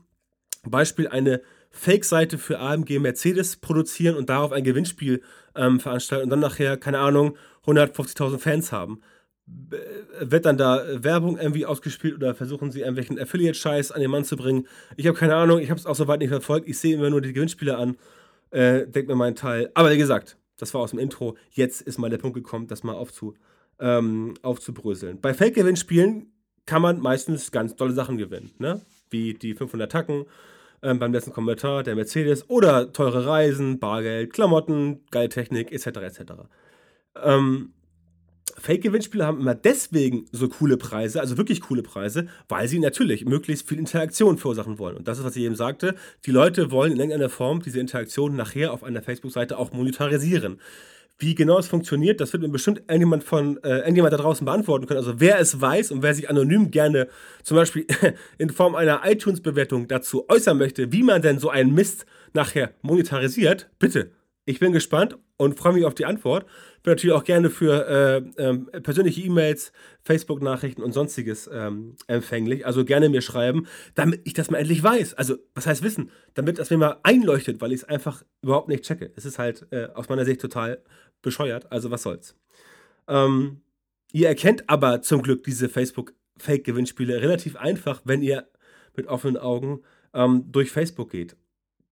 Beispiel 0.64 1.08
eine 1.08 1.42
Fake-Seite 1.78 2.38
für 2.38 2.60
AMG 2.60 3.00
Mercedes 3.00 3.58
produzieren 3.58 4.16
und 4.16 4.30
darauf 4.30 4.52
ein 4.52 4.64
Gewinnspiel 4.64 5.22
ähm, 5.56 5.80
veranstalten 5.80 6.26
und 6.26 6.30
dann 6.30 6.40
nachher, 6.40 6.78
keine 6.78 7.00
Ahnung, 7.00 7.38
150.000 7.66 8.40
Fans 8.40 8.72
haben. 8.72 9.02
Wird 10.20 10.46
dann 10.46 10.58
da 10.58 10.84
Werbung 11.04 11.38
irgendwie 11.38 11.66
ausgespielt 11.66 12.16
oder 12.16 12.36
versuchen 12.36 12.72
sie 12.72 12.80
irgendwelchen 12.80 13.18
Affiliate-Scheiß 13.18 13.92
an 13.92 14.02
den 14.02 14.12
Mann 14.12 14.26
zu 14.26 14.36
bringen? 14.36 14.68
Ich 14.98 15.08
habe 15.08 15.18
keine 15.18 15.36
Ahnung, 15.36 15.60
ich 15.60 15.70
habe 15.70 15.80
es 15.80 15.86
auch 15.86 15.96
soweit 15.96 16.20
nicht 16.20 16.30
verfolgt. 16.30 16.68
Ich 16.68 16.80
sehe 16.80 16.96
immer 16.96 17.10
nur 17.10 17.22
die 17.22 17.32
Gewinnspiele 17.32 17.78
an, 17.78 17.98
äh, 18.52 18.86
denke 18.88 19.12
mir 19.12 19.16
meinen 19.16 19.36
Teil. 19.36 19.72
Aber 19.74 19.92
wie 19.92 19.98
gesagt, 19.98 20.38
das 20.58 20.74
war 20.74 20.82
aus 20.82 20.92
dem 20.92 21.00
Intro. 21.00 21.38
Jetzt 21.52 21.82
ist 21.82 21.98
mal 21.98 22.10
der 22.10 22.18
Punkt 22.18 22.36
gekommen, 22.36 22.68
das 22.68 22.84
mal 22.84 22.96
aufzu, 22.96 23.36
ähm, 23.80 24.34
aufzubröseln. 24.42 25.22
Bei 25.22 25.34
Fake-Gewinnspielen 25.34 26.34
kann 26.66 26.82
man 26.82 27.00
meistens 27.00 27.52
ganz 27.52 27.76
tolle 27.76 27.94
Sachen 27.94 28.18
gewinnen, 28.18 28.52
ne? 28.60 28.82
wie 29.10 29.34
die 29.34 29.54
500 29.54 29.90
Tacken 29.90 30.26
ähm, 30.88 31.00
beim 31.00 31.12
letzten 31.12 31.34
Kommentar, 31.34 31.84
der 31.84 31.96
Mercedes 31.96 32.50
oder 32.50 32.94
teure 32.94 33.26
Reisen, 33.26 33.80
Bargeld, 33.80 34.34
Klamotten, 34.34 35.06
geile 35.12 35.30
Technik 35.30 35.72
etc. 35.72 35.88
etc. 35.88 36.22
Ähm, 37.22 37.74
Fake-Gewinnspiele 38.60 39.26
haben 39.26 39.40
immer 39.40 39.54
deswegen 39.54 40.26
so 40.32 40.48
coole 40.48 40.78
Preise, 40.78 41.20
also 41.20 41.38
wirklich 41.38 41.62
coole 41.62 41.84
Preise, 41.84 42.28
weil 42.48 42.68
sie 42.68 42.80
natürlich 42.80 43.26
möglichst 43.26 43.68
viel 43.68 43.78
Interaktion 43.78 44.38
verursachen 44.38 44.80
wollen. 44.80 44.98
Und 44.98 45.08
das 45.08 45.20
ist, 45.20 45.26
was 45.26 45.36
ich 45.36 45.44
eben 45.44 45.56
sagte. 45.56 45.96
Die 46.26 46.32
Leute 46.32 46.72
wollen 46.72 46.94
in 46.94 46.98
irgendeiner 46.98 47.30
Form 47.30 47.62
diese 47.62 47.80
Interaktion 47.80 48.36
nachher 48.36 48.74
auf 48.74 48.84
einer 48.84 49.02
Facebook-Seite 49.02 49.58
auch 49.58 49.74
monetarisieren. 49.74 50.60
Wie 51.20 51.34
genau 51.34 51.58
es 51.58 51.68
funktioniert, 51.68 52.22
das 52.22 52.32
wird 52.34 52.44
mir 52.44 52.50
bestimmt 52.50 52.80
irgendjemand 52.88 53.24
von 53.24 53.58
äh, 53.64 53.80
irgendjemand 53.80 54.14
da 54.14 54.18
draußen 54.18 54.46
beantworten 54.46 54.86
können. 54.86 55.00
Also 55.00 55.20
wer 55.20 55.40
es 55.40 55.60
weiß 55.60 55.92
und 55.92 56.04
wer 56.04 56.14
sich 56.14 56.30
anonym 56.30 56.70
gerne 56.70 57.08
zum 57.44 57.58
Beispiel 57.58 57.88
in 58.38 58.52
Form 58.52 58.76
einer 58.76 59.02
iTunes-Bewertung 59.04 59.88
dazu 59.88 60.30
äußern 60.30 60.58
möchte, 60.58 60.92
wie 60.92 61.02
man 61.02 61.24
denn 61.24 61.40
so 61.40 61.50
einen 61.50 61.74
Mist 61.74 62.06
nachher 62.34 62.72
monetarisiert, 62.82 63.70
bitte. 63.80 64.12
Ich 64.46 64.60
bin 64.60 64.72
gespannt 64.72 65.18
und 65.36 65.58
freue 65.58 65.74
mich 65.74 65.84
auf 65.84 65.94
die 65.94 66.06
Antwort. 66.06 66.46
Bin 66.82 66.94
natürlich 66.94 67.14
auch 67.14 67.26
gerne 67.26 67.50
für 67.50 67.86
äh, 68.38 68.42
ähm, 68.42 68.70
persönliche 68.82 69.20
E-Mails, 69.22 69.74
Facebook-Nachrichten 70.04 70.82
und 70.82 70.94
sonstiges 70.94 71.50
ähm, 71.52 71.98
empfänglich. 72.08 72.66
Also 72.66 72.86
gerne 72.86 73.10
mir 73.10 73.22
schreiben, 73.22 73.68
damit 73.94 74.22
ich 74.24 74.34
das 74.34 74.50
mal 74.50 74.60
endlich 74.60 74.82
weiß. 74.82 75.16
Also, 75.16 75.36
was 75.54 75.68
heißt 75.68 75.84
wissen? 75.84 76.12
Damit 76.34 76.60
das 76.60 76.70
mir 76.70 76.78
mal 76.78 76.98
einleuchtet, 77.04 77.60
weil 77.60 77.74
ich 77.74 77.82
es 77.82 77.84
einfach 77.84 78.24
überhaupt 78.42 78.70
nicht 78.70 78.86
checke. 78.86 79.12
Es 79.18 79.26
ist 79.26 79.38
halt 79.38 79.68
äh, 79.72 79.88
aus 79.94 80.08
meiner 80.08 80.24
Sicht 80.24 80.40
total 80.40 80.82
bescheuert. 81.22 81.72
Also, 81.72 81.92
was 81.92 82.04
soll's. 82.04 82.36
Ähm, 83.08 83.62
ihr 84.12 84.28
erkennt 84.28 84.70
aber 84.70 85.02
zum 85.02 85.22
Glück 85.22 85.44
diese 85.44 85.70
Facebook-Fake-Gewinnspiele 85.70 87.22
relativ 87.22 87.56
einfach, 87.56 88.02
wenn 88.06 88.22
ihr 88.22 88.48
mit 88.96 89.08
offenen 89.08 89.38
Augen 89.38 89.82
ähm, 90.14 90.52
durch 90.52 90.72
Facebook 90.72 91.12
geht. 91.12 91.36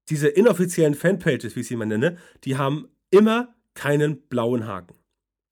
Diese 0.10 0.28
inoffiziellen 0.28 0.96
Fanpages, 0.96 1.56
wie 1.56 1.62
ich 1.62 1.68
sie 1.68 1.76
mal 1.76 1.86
nenne, 1.86 2.18
die 2.44 2.58
haben 2.58 2.90
immer 3.10 3.56
keinen 3.74 4.22
blauen 4.28 4.68
Haken. 4.68 4.96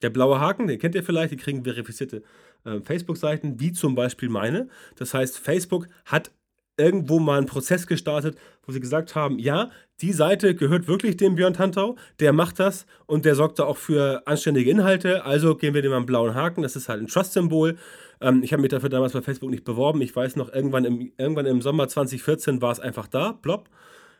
Der 0.02 0.10
blaue 0.10 0.38
Haken, 0.38 0.66
den 0.66 0.78
kennt 0.78 0.94
ihr 0.94 1.02
vielleicht, 1.02 1.32
die 1.32 1.36
kriegen 1.36 1.64
verifizierte 1.64 2.22
äh, 2.64 2.80
Facebook-Seiten, 2.80 3.60
wie 3.60 3.72
zum 3.72 3.94
Beispiel 3.94 4.28
meine. 4.28 4.68
Das 4.96 5.14
heißt, 5.14 5.38
Facebook 5.38 5.88
hat 6.04 6.30
irgendwo 6.76 7.18
mal 7.18 7.38
einen 7.38 7.46
Prozess 7.46 7.86
gestartet, 7.86 8.36
wo 8.66 8.72
sie 8.72 8.80
gesagt 8.80 9.14
haben, 9.14 9.38
ja, 9.38 9.70
die 10.00 10.12
Seite 10.12 10.54
gehört 10.54 10.88
wirklich 10.88 11.16
dem 11.16 11.36
Björn 11.36 11.54
Tantau, 11.54 11.96
der 12.18 12.32
macht 12.32 12.58
das 12.58 12.86
und 13.06 13.24
der 13.24 13.34
sorgt 13.34 13.58
da 13.58 13.64
auch 13.64 13.76
für 13.76 14.26
anständige 14.26 14.70
Inhalte, 14.70 15.24
also 15.24 15.54
geben 15.54 15.74
wir 15.74 15.82
dem 15.82 15.92
einen 15.92 16.06
blauen 16.06 16.34
Haken, 16.34 16.62
das 16.62 16.74
ist 16.74 16.88
halt 16.88 17.00
ein 17.00 17.06
Trust-Symbol. 17.06 17.76
Ähm, 18.20 18.42
ich 18.42 18.52
habe 18.52 18.62
mich 18.62 18.70
dafür 18.70 18.88
damals 18.88 19.12
bei 19.12 19.22
Facebook 19.22 19.50
nicht 19.50 19.64
beworben, 19.64 20.02
ich 20.02 20.14
weiß 20.14 20.36
noch, 20.36 20.52
irgendwann 20.52 20.84
im, 20.84 21.12
irgendwann 21.16 21.46
im 21.46 21.62
Sommer 21.62 21.86
2014 21.86 22.60
war 22.60 22.72
es 22.72 22.80
einfach 22.80 23.06
da, 23.06 23.32
plopp 23.32 23.68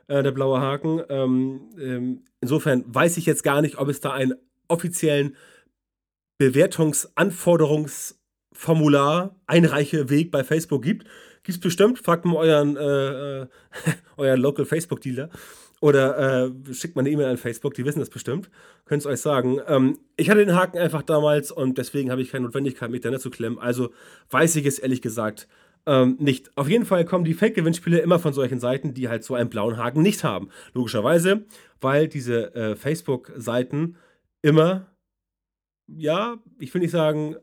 äh, 0.08 0.22
der 0.22 0.32
blaue 0.32 0.60
Haken. 0.60 1.00
Ähm, 1.08 1.70
ähm, 1.78 2.24
insofern 2.40 2.84
weiß 2.86 3.16
ich 3.16 3.24
jetzt 3.26 3.42
gar 3.42 3.62
nicht, 3.62 3.78
ob 3.78 3.88
es 3.88 4.00
da 4.00 4.12
einen 4.12 4.34
offiziellen 4.68 5.34
Bewertungsanforderungsformular, 6.38 9.36
Einreicheweg 9.46 10.30
bei 10.30 10.44
Facebook 10.44 10.82
gibt. 10.82 11.06
Gibt 11.44 11.56
es 11.56 11.60
bestimmt, 11.60 11.98
fragt 11.98 12.24
mal 12.24 12.36
euren, 12.36 12.76
äh, 12.76 13.42
äh 13.42 13.46
euren 14.16 14.40
Local 14.40 14.64
Facebook-Dealer. 14.64 15.28
Oder 15.80 16.46
äh, 16.46 16.74
schickt 16.74 16.96
mal 16.96 17.00
eine 17.00 17.10
E-Mail 17.10 17.26
an 17.26 17.36
Facebook, 17.36 17.74
die 17.74 17.84
wissen 17.84 18.00
das 18.00 18.08
bestimmt. 18.08 18.48
Könnt 18.86 19.02
es 19.02 19.06
euch 19.06 19.20
sagen. 19.20 19.60
Ähm, 19.68 19.98
ich 20.16 20.30
hatte 20.30 20.44
den 20.44 20.56
Haken 20.56 20.78
einfach 20.78 21.02
damals 21.02 21.52
und 21.52 21.76
deswegen 21.76 22.10
habe 22.10 22.22
ich 22.22 22.30
keine 22.30 22.46
Notwendigkeit, 22.46 22.90
mich 22.90 23.02
da 23.02 23.18
zu 23.18 23.30
klemmen. 23.30 23.58
Also 23.58 23.92
weiß 24.30 24.56
ich 24.56 24.64
es 24.64 24.78
ehrlich 24.78 25.02
gesagt 25.02 25.46
ähm, 25.86 26.16
nicht. 26.18 26.56
Auf 26.56 26.68
jeden 26.68 26.86
Fall 26.86 27.04
kommen 27.04 27.24
die 27.24 27.34
Fake-Gewinnspiele 27.34 27.98
immer 27.98 28.18
von 28.18 28.32
solchen 28.32 28.60
Seiten, 28.60 28.94
die 28.94 29.08
halt 29.08 29.24
so 29.24 29.34
einen 29.34 29.50
blauen 29.50 29.76
Haken 29.76 30.02
nicht 30.02 30.24
haben. 30.24 30.48
Logischerweise, 30.72 31.44
weil 31.80 32.08
diese 32.08 32.54
äh, 32.54 32.76
Facebook-Seiten 32.76 33.96
immer, 34.40 34.86
ja, 35.86 36.38
ich 36.58 36.72
will 36.72 36.80
nicht 36.80 36.92
sagen, 36.92 37.36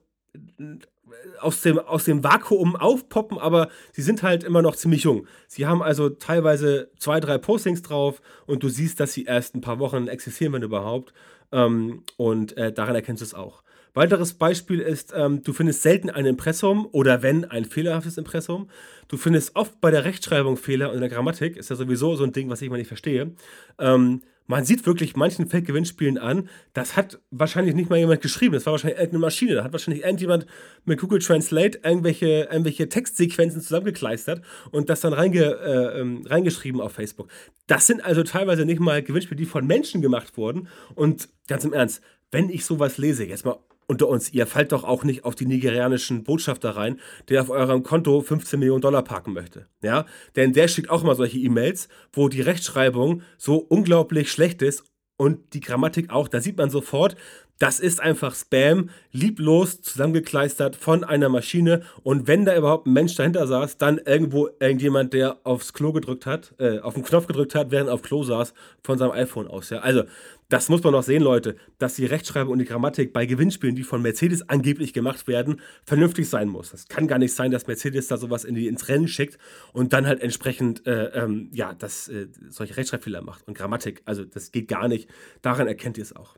aus 1.40 1.62
dem, 1.62 1.80
aus 1.80 2.06
dem 2.06 2.24
Vakuum 2.24 2.76
aufpoppen, 2.76 3.38
aber 3.38 3.70
sie 3.92 4.02
sind 4.02 4.24
halt 4.24 4.44
immer 4.44 4.62
noch 4.62 4.76
ziemlich 4.76 5.04
jung. 5.04 5.28
Sie 5.48 5.66
haben 5.66 5.82
also 5.82 6.10
teilweise 6.10 6.90
zwei, 6.98 7.20
drei 7.20 7.38
Postings 7.38 7.82
drauf 7.82 8.22
und 8.46 8.64
du 8.64 8.70
siehst, 8.70 9.00
dass 9.00 9.14
sie 9.14 9.26
erst 9.26 9.56
ein 9.56 9.62
paar 9.62 9.80
Wochen 9.80 10.08
existieren, 10.08 10.54
wenn 10.54 10.64
überhaupt. 10.64 11.14
Ähm, 11.52 12.04
und 12.18 12.56
äh, 12.58 12.72
daran 12.72 12.96
erkennst 12.96 13.22
du 13.22 13.26
es 13.26 13.34
auch. 13.34 13.64
Weiteres 13.94 14.34
Beispiel 14.36 14.80
ist, 14.80 15.14
ähm, 15.14 15.44
du 15.44 15.52
findest 15.52 15.82
selten 15.82 16.10
ein 16.10 16.26
Impressum 16.26 16.88
oder 16.92 17.24
wenn 17.24 17.44
ein 17.44 17.66
fehlerhaftes 17.66 18.18
Impressum. 18.18 18.70
Du 19.10 19.18
findest 19.18 19.56
oft 19.58 19.82
bei 19.82 19.92
der 19.92 20.06
Rechtschreibung 20.06 20.56
Fehler 20.56 20.90
und 20.90 20.96
in 20.96 21.02
der 21.02 21.10
Grammatik. 21.10 21.58
Ist 21.58 21.70
ja 21.70 21.76
sowieso 21.76 22.16
so 22.16 22.24
ein 22.24 22.32
Ding, 22.32 22.50
was 22.50 22.62
ich 22.62 22.70
mal 22.70 22.78
nicht 22.78 22.88
verstehe. 22.88 23.34
Ähm, 23.80 24.22
man 24.52 24.66
sieht 24.66 24.86
wirklich 24.86 25.16
manchen 25.16 25.48
Fake-Gewinnspielen 25.48 26.18
an, 26.18 26.50
das 26.74 26.98
hat 26.98 27.20
wahrscheinlich 27.32 27.74
nicht 27.74 27.90
mal 27.90 27.98
jemand 27.98 28.22
geschrieben, 28.22 28.54
das 28.54 28.66
war 28.66 28.74
wahrscheinlich 28.74 29.00
irgendeine 29.00 29.22
Maschine, 29.22 29.56
da 29.56 29.64
hat 29.64 29.72
wahrscheinlich 29.72 30.04
irgendjemand 30.04 30.46
mit 30.84 31.00
Google 31.00 31.20
Translate 31.20 31.80
irgendwelche, 31.84 32.50
irgendwelche 32.52 32.90
Textsequenzen 32.90 33.62
zusammengekleistert 33.62 34.42
und 34.72 34.90
das 34.90 35.00
dann 35.00 35.14
reinge, 35.14 35.44
äh, 35.44 36.02
ähm, 36.02 36.26
reingeschrieben 36.26 36.82
auf 36.82 36.92
Facebook. 36.92 37.30
Das 37.68 37.88
sind 37.88 38.04
also 38.04 38.24
teilweise 38.24 38.66
nicht 38.66 38.82
mal 38.82 39.02
Gewinnspiele, 39.02 39.38
die 39.38 39.46
von 39.46 39.66
Menschen 39.66 40.02
gemacht 40.02 40.36
wurden. 40.36 40.68
Und 40.96 41.30
ganz 41.48 41.64
im 41.64 41.72
Ernst, 41.72 42.02
wenn 42.30 42.50
ich 42.50 42.66
sowas 42.66 42.98
lese, 42.98 43.24
jetzt 43.24 43.46
mal 43.46 43.58
unter 43.92 44.08
uns, 44.08 44.32
ihr 44.32 44.48
fallt 44.48 44.72
doch 44.72 44.86
auch 44.86 45.04
nicht 45.04 45.26
auf 45.26 45.36
die 45.36 45.46
nigerianischen 45.46 46.24
Botschafter 46.24 46.78
rein, 46.78 46.98
der 47.28 47.42
auf 47.42 47.50
eurem 47.50 47.84
Konto 47.84 48.22
15 48.22 48.58
Millionen 48.58 48.80
Dollar 48.80 49.04
parken 49.04 49.34
möchte. 49.34 49.68
Ja? 49.84 50.06
Denn 50.38 50.54
der 50.54 50.70
schickt 50.70 50.90
auch 50.90 51.04
mal 51.04 51.14
solche 51.14 51.38
E-Mails, 51.40 51.90
wo 52.14 52.30
die 52.30 52.40
Rechtschreibung 52.40 53.22
so 53.38 53.58
unglaublich 53.58 54.32
schlecht 54.32 54.62
ist 54.62 54.86
und 55.18 55.54
die 55.54 55.60
Grammatik 55.60 56.10
auch. 56.10 56.30
Da 56.30 56.40
sieht 56.40 56.58
man 56.58 56.70
sofort, 56.70 57.18
das 57.62 57.80
ist 57.80 58.02
einfach 58.02 58.34
Spam, 58.34 58.90
lieblos 59.12 59.82
zusammengekleistert 59.82 60.76
von 60.76 61.04
einer 61.04 61.30
Maschine. 61.30 61.84
Und 62.02 62.28
wenn 62.28 62.44
da 62.44 62.58
überhaupt 62.58 62.88
ein 62.88 62.94
Mensch 62.94 63.14
dahinter 63.14 63.46
saß, 63.46 63.78
dann 63.78 64.00
irgendwo 64.00 64.50
irgendjemand, 64.60 65.14
der 65.14 65.38
aufs 65.44 65.72
Klo 65.72 65.92
gedrückt 65.92 66.26
hat, 66.26 66.56
äh, 66.58 66.80
auf 66.80 66.96
den 66.96 67.04
Knopf 67.04 67.28
gedrückt 67.28 67.54
hat, 67.54 67.70
während 67.70 67.90
er 67.90 67.94
auf 67.94 68.02
Klo 68.02 68.24
saß, 68.24 68.56
von 68.84 68.98
seinem 68.98 69.12
iPhone 69.12 69.48
aus. 69.48 69.70
Ja? 69.70 69.78
Also, 69.80 70.06
das 70.50 70.70
muss 70.70 70.82
man 70.82 70.94
noch 70.94 71.04
sehen, 71.04 71.22
Leute, 71.22 71.56
dass 71.78 71.94
die 71.94 72.06
Rechtschreibung 72.06 72.54
und 72.54 72.60
die 72.60 72.66
Grammatik 72.66 73.14
bei 73.14 73.28
Gewinnspielen, 73.28 73.76
die 73.76 73.84
von 73.84 74.02
Mercedes 74.02 74.50
angeblich 74.50 74.92
gemacht 74.92 75.28
werden, 75.28 75.62
vernünftig 75.86 76.28
sein 76.30 76.50
muss. 76.50 76.72
Das 76.72 76.88
kann 76.88 77.08
gar 77.08 77.20
nicht 77.20 77.36
sein, 77.36 77.52
dass 77.52 77.68
Mercedes 77.68 78.08
da 78.08 78.18
sowas 78.18 78.44
in 78.44 78.56
die, 78.56 78.68
ins 78.68 78.88
Rennen 78.88 79.08
schickt 79.08 79.38
und 79.72 79.94
dann 79.94 80.08
halt 80.08 80.20
entsprechend, 80.22 80.88
äh, 80.88 81.06
ähm, 81.14 81.52
ja, 81.54 81.76
das, 81.76 82.10
äh, 82.10 82.28
solche 82.50 82.76
Rechtschreibfehler 82.76 83.22
macht. 83.22 83.48
Und 83.48 83.56
Grammatik, 83.56 84.02
also 84.06 84.26
das 84.26 84.52
geht 84.52 84.68
gar 84.68 84.88
nicht. 84.88 85.08
Daran 85.44 85.68
erkennt 85.68 86.00
ihr 86.00 86.04
es 86.04 86.16
auch. 86.16 86.36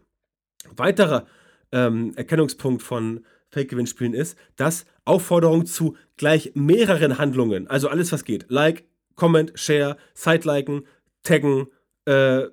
Weiterer 0.76 1.26
ähm, 1.72 2.14
Erkennungspunkt 2.16 2.82
von 2.84 3.26
Fake-Gewinnspielen 3.50 4.14
ist, 4.14 4.38
dass 4.56 4.86
Aufforderung 5.06 5.66
zu 5.66 5.96
gleich 6.18 6.52
mehreren 6.56 7.18
Handlungen, 7.18 7.68
also 7.68 7.88
alles, 7.88 8.12
was 8.12 8.24
geht, 8.24 8.46
Like, 8.50 8.86
Comment, 9.16 9.52
Share, 9.56 9.98
Side-Liken, 10.16 10.88
Taggen, 11.24 11.68
äh, 12.06 12.44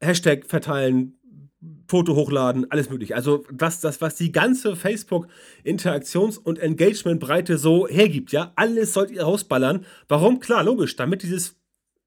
Hashtag 0.00 0.46
verteilen, 0.46 1.18
Foto 1.88 2.14
hochladen, 2.14 2.70
alles 2.70 2.90
mögliche. 2.90 3.14
Also 3.14 3.44
das, 3.52 3.80
das 3.80 4.00
was 4.00 4.16
die 4.16 4.30
ganze 4.30 4.74
Facebook-Interaktions- 4.74 6.38
und 6.38 6.58
Engagement-Breite 6.58 7.58
so 7.58 7.88
hergibt, 7.88 8.32
ja, 8.32 8.52
alles 8.56 8.92
sollt 8.92 9.10
ihr 9.10 9.22
rausballern. 9.22 9.84
Warum? 10.08 10.40
Klar, 10.40 10.64
logisch, 10.64 10.96
damit 10.96 11.22
dieses 11.22 11.56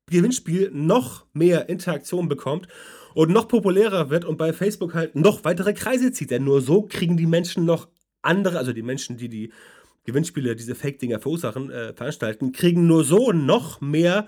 Gewinnspiel 0.09 0.71
noch 0.73 1.25
mehr 1.33 1.69
Interaktion 1.69 2.29
bekommt 2.29 2.67
und 3.13 3.31
noch 3.31 3.47
populärer 3.47 4.09
wird 4.09 4.25
und 4.25 4.37
bei 4.37 4.53
Facebook 4.53 4.93
halt 4.93 5.15
noch 5.15 5.43
weitere 5.43 5.73
Kreise 5.73 6.11
zieht. 6.11 6.31
Denn 6.31 6.43
nur 6.43 6.61
so 6.61 6.83
kriegen 6.83 7.17
die 7.17 7.25
Menschen 7.25 7.65
noch 7.65 7.87
andere, 8.21 8.57
also 8.57 8.73
die 8.73 8.81
Menschen, 8.81 9.17
die 9.17 9.29
die 9.29 9.51
Gewinnspiele, 10.05 10.55
diese 10.55 10.75
Fake-Dinger 10.75 11.19
verursachen, 11.19 11.69
äh, 11.69 11.93
veranstalten, 11.93 12.51
kriegen 12.51 12.87
nur 12.87 13.03
so 13.03 13.31
noch 13.31 13.81
mehr 13.81 14.27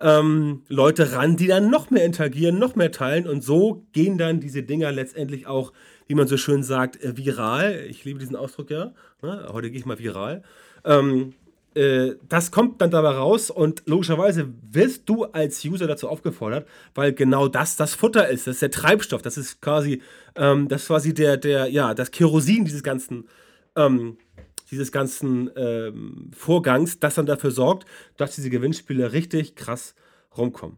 ähm, 0.00 0.62
Leute 0.68 1.12
ran, 1.12 1.36
die 1.36 1.48
dann 1.48 1.70
noch 1.70 1.90
mehr 1.90 2.04
interagieren, 2.04 2.58
noch 2.58 2.76
mehr 2.76 2.92
teilen 2.92 3.26
und 3.26 3.42
so 3.42 3.86
gehen 3.92 4.16
dann 4.16 4.40
diese 4.40 4.62
Dinger 4.62 4.92
letztendlich 4.92 5.46
auch, 5.46 5.72
wie 6.06 6.14
man 6.14 6.28
so 6.28 6.36
schön 6.36 6.62
sagt, 6.62 7.02
äh, 7.02 7.16
viral. 7.16 7.84
Ich 7.88 8.04
liebe 8.04 8.20
diesen 8.20 8.36
Ausdruck 8.36 8.70
ja. 8.70 8.92
Ne? 9.22 9.48
Heute 9.52 9.70
gehe 9.70 9.80
ich 9.80 9.86
mal 9.86 9.98
viral. 9.98 10.42
Ähm, 10.84 11.34
äh, 11.74 12.14
das 12.28 12.50
kommt 12.50 12.80
dann 12.80 12.90
dabei 12.90 13.10
raus 13.10 13.50
und 13.50 13.82
logischerweise 13.86 14.48
wirst 14.70 15.08
du 15.08 15.24
als 15.24 15.64
User 15.64 15.86
dazu 15.86 16.08
aufgefordert, 16.08 16.66
weil 16.94 17.12
genau 17.12 17.48
das 17.48 17.76
das 17.76 17.94
Futter 17.94 18.28
ist, 18.28 18.46
das 18.46 18.56
ist 18.56 18.62
der 18.62 18.70
Treibstoff, 18.70 19.22
das 19.22 19.36
ist 19.38 19.60
quasi, 19.60 20.02
ähm, 20.36 20.68
das 20.68 20.82
ist 20.82 20.88
quasi 20.88 21.14
der, 21.14 21.36
der, 21.36 21.66
ja, 21.66 21.94
das 21.94 22.10
Kerosin 22.10 22.64
dieses 22.64 22.82
ganzen 22.82 23.28
ähm, 23.76 24.18
dieses 24.70 24.92
ganzen 24.92 25.50
ähm, 25.56 26.30
Vorgangs, 26.36 26.98
das 26.98 27.14
dann 27.14 27.26
dafür 27.26 27.50
sorgt, 27.50 27.86
dass 28.16 28.34
diese 28.34 28.50
Gewinnspiele 28.50 29.12
richtig 29.12 29.54
krass 29.56 29.94
rumkommen. 30.36 30.76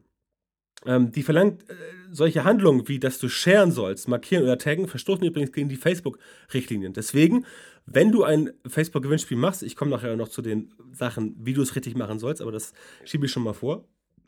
Ähm, 0.86 1.12
die 1.12 1.22
verlangt 1.22 1.68
äh, 1.68 1.74
solche 2.10 2.44
Handlungen, 2.44 2.88
wie 2.88 2.98
dass 2.98 3.18
du 3.18 3.28
sharen 3.28 3.70
sollst, 3.70 4.08
markieren 4.08 4.44
oder 4.44 4.58
taggen, 4.58 4.88
verstoßen 4.88 5.24
übrigens 5.24 5.52
gegen 5.52 5.68
die 5.68 5.76
Facebook-Richtlinien. 5.76 6.92
Deswegen, 6.92 7.44
wenn 7.86 8.12
du 8.12 8.24
ein 8.24 8.50
Facebook-Gewinnspiel 8.66 9.36
machst, 9.36 9.62
ich 9.62 9.76
komme 9.76 9.90
nachher 9.90 10.16
noch 10.16 10.28
zu 10.28 10.42
den 10.42 10.72
Sachen, 10.92 11.36
wie 11.38 11.52
du 11.52 11.62
es 11.62 11.76
richtig 11.76 11.96
machen 11.96 12.18
sollst, 12.18 12.40
aber 12.40 12.52
das 12.52 12.72
schiebe 13.04 13.26
ich 13.26 13.32
schon 13.32 13.42
mal 13.42 13.52
vor. 13.52 13.84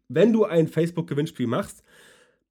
Wenn 0.08 0.32
du 0.32 0.44
ein 0.44 0.68
Facebook-Gewinnspiel 0.68 1.46
machst, 1.46 1.82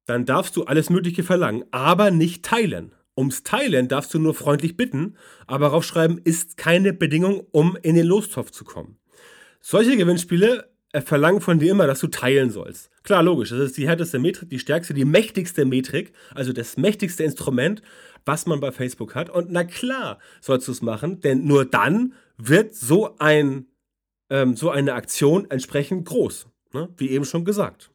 dann 0.06 0.26
darfst 0.26 0.56
du 0.56 0.64
alles 0.64 0.90
Mögliche 0.90 1.22
verlangen, 1.22 1.64
aber 1.70 2.10
nicht 2.10 2.44
teilen. 2.44 2.92
Ums 3.16 3.42
Teilen 3.42 3.88
darfst 3.88 4.12
du 4.14 4.18
nur 4.18 4.34
freundlich 4.34 4.76
bitten, 4.76 5.16
aber 5.46 5.68
raufschreiben 5.68 6.18
ist 6.24 6.56
keine 6.56 6.92
Bedingung, 6.92 7.46
um 7.52 7.76
in 7.82 7.94
den 7.94 8.06
Lostopf 8.06 8.50
zu 8.50 8.64
kommen. 8.64 8.96
Solche 9.60 9.96
Gewinnspiele 9.96 10.71
verlangen 11.00 11.40
von 11.40 11.58
dir 11.58 11.70
immer, 11.70 11.86
dass 11.86 12.00
du 12.00 12.08
teilen 12.08 12.50
sollst. 12.50 12.90
Klar, 13.02 13.22
logisch, 13.22 13.50
das 13.50 13.60
ist 13.60 13.78
die 13.78 13.88
härteste 13.88 14.18
Metrik, 14.18 14.50
die 14.50 14.58
stärkste, 14.58 14.92
die 14.92 15.06
mächtigste 15.06 15.64
Metrik, 15.64 16.12
also 16.34 16.52
das 16.52 16.76
mächtigste 16.76 17.24
Instrument, 17.24 17.82
was 18.24 18.46
man 18.46 18.60
bei 18.60 18.72
Facebook 18.72 19.14
hat. 19.14 19.30
Und 19.30 19.50
na 19.50 19.64
klar 19.64 20.18
sollst 20.40 20.68
du 20.68 20.72
es 20.72 20.82
machen, 20.82 21.20
denn 21.20 21.46
nur 21.46 21.64
dann 21.64 22.12
wird 22.36 22.74
so, 22.74 23.16
ein, 23.18 23.66
ähm, 24.28 24.54
so 24.54 24.70
eine 24.70 24.92
Aktion 24.92 25.50
entsprechend 25.50 26.06
groß, 26.06 26.46
ne? 26.74 26.88
wie 26.98 27.10
eben 27.10 27.24
schon 27.24 27.44
gesagt. 27.44 27.90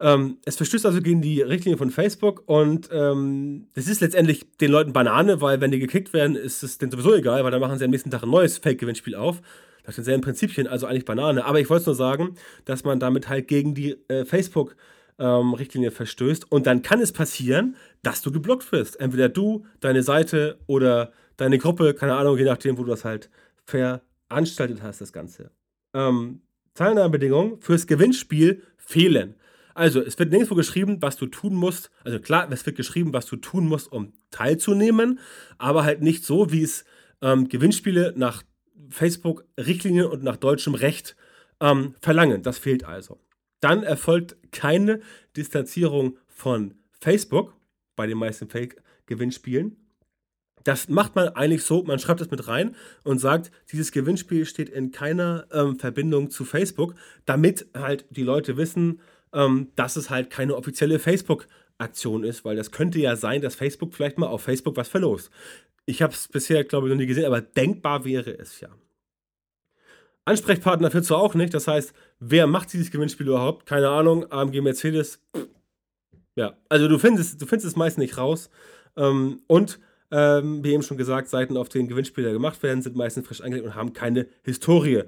Ähm, 0.00 0.38
es 0.46 0.56
verstößt 0.56 0.86
also 0.86 1.02
gegen 1.02 1.20
die 1.20 1.42
Richtlinie 1.42 1.76
von 1.76 1.90
Facebook 1.90 2.42
und 2.46 2.88
ähm, 2.90 3.68
es 3.74 3.86
ist 3.86 4.00
letztendlich 4.00 4.50
den 4.56 4.70
Leuten 4.70 4.94
Banane, 4.94 5.42
weil 5.42 5.60
wenn 5.60 5.70
die 5.70 5.78
gekickt 5.78 6.14
werden, 6.14 6.36
ist 6.36 6.62
es 6.62 6.78
denen 6.78 6.90
sowieso 6.90 7.14
egal, 7.14 7.44
weil 7.44 7.50
dann 7.50 7.60
machen 7.60 7.78
sie 7.78 7.84
am 7.84 7.90
nächsten 7.90 8.10
Tag 8.10 8.22
ein 8.22 8.30
neues 8.30 8.56
Fake-Gewinnspiel 8.56 9.14
auf. 9.14 9.42
Nach 9.86 9.94
denselben 9.94 10.22
Prinzipien, 10.22 10.66
also 10.66 10.86
eigentlich 10.86 11.04
Banane. 11.04 11.44
Aber 11.44 11.60
ich 11.60 11.70
wollte 11.70 11.86
nur 11.86 11.94
sagen, 11.94 12.34
dass 12.64 12.84
man 12.84 13.00
damit 13.00 13.28
halt 13.28 13.48
gegen 13.48 13.74
die 13.74 13.96
äh, 14.08 14.24
Facebook-Richtlinie 14.24 15.88
ähm, 15.88 15.94
verstößt 15.94 16.50
und 16.50 16.66
dann 16.66 16.82
kann 16.82 17.00
es 17.00 17.12
passieren, 17.12 17.76
dass 18.02 18.22
du 18.22 18.30
geblockt 18.30 18.70
wirst. 18.72 19.00
Entweder 19.00 19.28
du, 19.28 19.66
deine 19.80 20.02
Seite 20.02 20.58
oder 20.66 21.12
deine 21.36 21.58
Gruppe, 21.58 21.94
keine 21.94 22.14
Ahnung, 22.14 22.36
je 22.38 22.44
nachdem, 22.44 22.78
wo 22.78 22.82
du 22.84 22.90
das 22.90 23.04
halt 23.04 23.30
veranstaltet 23.64 24.82
hast, 24.82 25.00
das 25.00 25.12
Ganze. 25.12 25.50
Ähm, 25.94 26.42
Teilnahmebedingungen 26.74 27.60
fürs 27.60 27.86
Gewinnspiel 27.86 28.62
fehlen. 28.76 29.34
Also, 29.74 30.00
es 30.00 30.18
wird 30.18 30.30
nirgendwo 30.30 30.54
geschrieben, 30.54 30.98
was 31.00 31.16
du 31.16 31.26
tun 31.26 31.54
musst. 31.54 31.90
Also 32.04 32.18
klar, 32.18 32.50
es 32.50 32.66
wird 32.66 32.76
geschrieben, 32.76 33.12
was 33.12 33.26
du 33.26 33.36
tun 33.36 33.66
musst, 33.66 33.90
um 33.90 34.12
teilzunehmen, 34.30 35.20
aber 35.58 35.84
halt 35.84 36.02
nicht 36.02 36.24
so, 36.24 36.52
wie 36.52 36.62
es 36.62 36.84
ähm, 37.22 37.48
Gewinnspiele 37.48 38.12
nach 38.16 38.42
Facebook-Richtlinien 38.90 40.06
und 40.06 40.22
nach 40.22 40.36
deutschem 40.36 40.74
Recht 40.74 41.16
ähm, 41.60 41.94
verlangen. 42.00 42.42
Das 42.42 42.58
fehlt 42.58 42.84
also. 42.84 43.18
Dann 43.60 43.82
erfolgt 43.82 44.36
keine 44.52 45.00
Distanzierung 45.36 46.18
von 46.26 46.74
Facebook 46.92 47.54
bei 47.96 48.06
den 48.06 48.18
meisten 48.18 48.48
Fake-Gewinnspielen. 48.48 49.76
Das 50.64 50.88
macht 50.88 51.14
man 51.14 51.28
eigentlich 51.28 51.64
so, 51.64 51.82
man 51.82 51.98
schreibt 51.98 52.20
das 52.20 52.30
mit 52.30 52.46
rein 52.46 52.76
und 53.02 53.18
sagt, 53.18 53.50
dieses 53.72 53.92
Gewinnspiel 53.92 54.44
steht 54.44 54.68
in 54.68 54.90
keiner 54.90 55.46
ähm, 55.52 55.78
Verbindung 55.78 56.30
zu 56.30 56.44
Facebook, 56.44 56.94
damit 57.24 57.66
halt 57.74 58.04
die 58.10 58.22
Leute 58.22 58.56
wissen, 58.56 59.00
ähm, 59.32 59.68
dass 59.76 59.96
es 59.96 60.10
halt 60.10 60.28
keine 60.28 60.56
offizielle 60.56 60.98
Facebook-Aktion 60.98 62.24
ist, 62.24 62.44
weil 62.44 62.56
das 62.56 62.72
könnte 62.72 62.98
ja 62.98 63.16
sein, 63.16 63.40
dass 63.40 63.54
Facebook 63.54 63.94
vielleicht 63.94 64.18
mal 64.18 64.26
auf 64.26 64.42
Facebook 64.42 64.76
was 64.76 64.88
verlost. 64.88 65.30
Ich 65.86 66.02
habe 66.02 66.12
es 66.12 66.28
bisher, 66.28 66.62
glaube 66.64 66.88
ich, 66.88 66.92
noch 66.92 67.00
nie 67.00 67.06
gesehen, 67.06 67.24
aber 67.24 67.40
denkbar 67.40 68.04
wäre 68.04 68.38
es 68.38 68.60
ja. 68.60 68.68
Ansprechpartner 70.30 70.90
findest 70.90 71.10
du 71.10 71.16
auch 71.16 71.34
nicht. 71.34 71.54
Das 71.54 71.68
heißt, 71.68 71.92
wer 72.18 72.46
macht 72.46 72.72
dieses 72.72 72.90
Gewinnspiel 72.90 73.28
überhaupt? 73.28 73.66
Keine 73.66 73.88
Ahnung. 73.88 74.30
AMG 74.30 74.60
Mercedes. 74.60 75.20
Ja, 76.36 76.54
also 76.68 76.88
du 76.88 76.98
findest, 76.98 77.40
du 77.42 77.46
findest 77.46 77.66
es 77.66 77.76
meist 77.76 77.98
nicht 77.98 78.16
raus. 78.16 78.50
Ähm, 78.96 79.42
und 79.46 79.78
ähm, 80.10 80.64
wie 80.64 80.72
eben 80.72 80.82
schon 80.82 80.96
gesagt, 80.96 81.28
Seiten, 81.28 81.56
auf 81.56 81.68
denen 81.68 81.88
Gewinnspiele 81.88 82.32
gemacht 82.32 82.62
werden, 82.62 82.82
sind 82.82 82.96
meistens 82.96 83.26
frisch 83.26 83.40
angelegt 83.40 83.66
und 83.66 83.74
haben 83.74 83.92
keine 83.92 84.26
Historie 84.42 85.04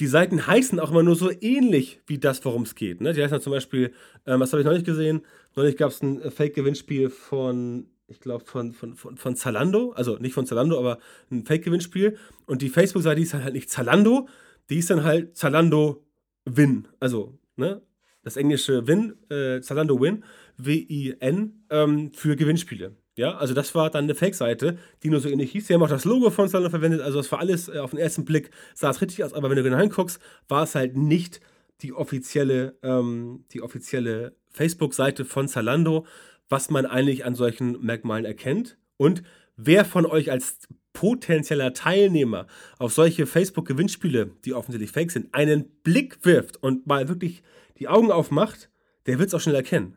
die 0.00 0.06
Seiten 0.06 0.46
heißen 0.46 0.80
auch 0.80 0.90
immer 0.90 1.02
nur 1.02 1.14
so 1.14 1.30
ähnlich 1.40 2.00
wie 2.06 2.18
das, 2.18 2.44
worum 2.44 2.62
es 2.62 2.74
geht. 2.74 3.02
Ne? 3.02 3.12
Die 3.12 3.22
heißen 3.22 3.40
zum 3.40 3.52
Beispiel, 3.52 3.92
ähm, 4.26 4.40
was 4.40 4.52
habe 4.52 4.62
ich 4.62 4.66
noch 4.66 4.72
nicht 4.72 4.86
gesehen? 4.86 5.20
Neulich 5.54 5.76
gab 5.76 5.90
es 5.90 6.02
ein 6.02 6.22
äh, 6.22 6.30
Fake-Gewinnspiel 6.30 7.10
von, 7.10 7.86
ich 8.10 8.20
glaube, 8.20 8.44
von, 8.44 8.72
von, 8.72 8.94
von, 8.94 9.16
von 9.16 9.36
Zalando. 9.36 9.92
Also 9.92 10.16
nicht 10.18 10.34
von 10.34 10.46
Zalando, 10.46 10.78
aber 10.78 10.98
ein 11.30 11.44
Fake-Gewinnspiel. 11.44 12.16
Und 12.46 12.60
die 12.62 12.68
Facebook-Seite 12.68 13.20
ist 13.20 13.34
halt 13.34 13.54
nicht 13.54 13.70
Zalando, 13.70 14.28
die 14.68 14.78
ist 14.78 14.90
dann 14.90 15.04
halt 15.04 15.36
Zalando 15.36 16.04
Win. 16.44 16.88
Also, 16.98 17.38
ne? 17.56 17.82
Das 18.22 18.36
englische 18.36 18.86
Win, 18.86 19.14
äh, 19.30 19.60
Zalando 19.60 20.00
Win, 20.00 20.24
W-I-N, 20.58 21.64
ähm, 21.70 22.12
für 22.12 22.36
Gewinnspiele. 22.36 22.96
Ja, 23.16 23.36
also 23.36 23.54
das 23.54 23.74
war 23.74 23.90
dann 23.90 24.04
eine 24.04 24.14
Fake-Seite, 24.14 24.78
die 25.02 25.10
nur 25.10 25.20
so 25.20 25.28
ähnlich 25.28 25.52
hieß. 25.52 25.66
Sie 25.66 25.74
haben 25.74 25.82
auch 25.82 25.88
das 25.88 26.04
Logo 26.04 26.30
von 26.30 26.48
Zalando 26.48 26.70
verwendet, 26.70 27.00
also 27.00 27.18
das 27.18 27.30
war 27.32 27.38
alles 27.38 27.68
äh, 27.68 27.78
auf 27.78 27.90
den 27.90 27.98
ersten 27.98 28.24
Blick, 28.24 28.50
sah 28.74 28.90
es 28.90 29.00
richtig 29.00 29.24
aus, 29.24 29.32
aber 29.32 29.50
wenn 29.50 29.56
du 29.56 29.62
genau 29.62 29.78
hinguckst, 29.78 30.20
war 30.48 30.64
es 30.64 30.74
halt 30.74 30.96
nicht 30.96 31.40
die 31.82 31.92
offizielle, 31.92 32.78
ähm, 32.82 33.44
die 33.52 33.62
offizielle 33.62 34.36
Facebook-Seite 34.50 35.24
von 35.24 35.48
Zalando, 35.48 36.06
was 36.50 36.68
man 36.68 36.84
eigentlich 36.84 37.24
an 37.24 37.34
solchen 37.34 37.80
Merkmalen 37.80 38.26
erkennt. 38.26 38.76
Und 38.98 39.22
wer 39.56 39.86
von 39.86 40.04
euch 40.04 40.30
als 40.30 40.58
potenzieller 40.92 41.72
Teilnehmer 41.72 42.46
auf 42.78 42.92
solche 42.92 43.24
Facebook-Gewinnspiele, 43.24 44.32
die 44.44 44.52
offensichtlich 44.52 44.90
fake 44.90 45.12
sind, 45.12 45.32
einen 45.34 45.70
Blick 45.82 46.18
wirft 46.24 46.62
und 46.62 46.86
mal 46.86 47.08
wirklich 47.08 47.42
die 47.78 47.88
Augen 47.88 48.10
aufmacht, 48.10 48.68
der 49.06 49.18
wird 49.18 49.28
es 49.28 49.34
auch 49.34 49.40
schnell 49.40 49.54
erkennen. 49.54 49.96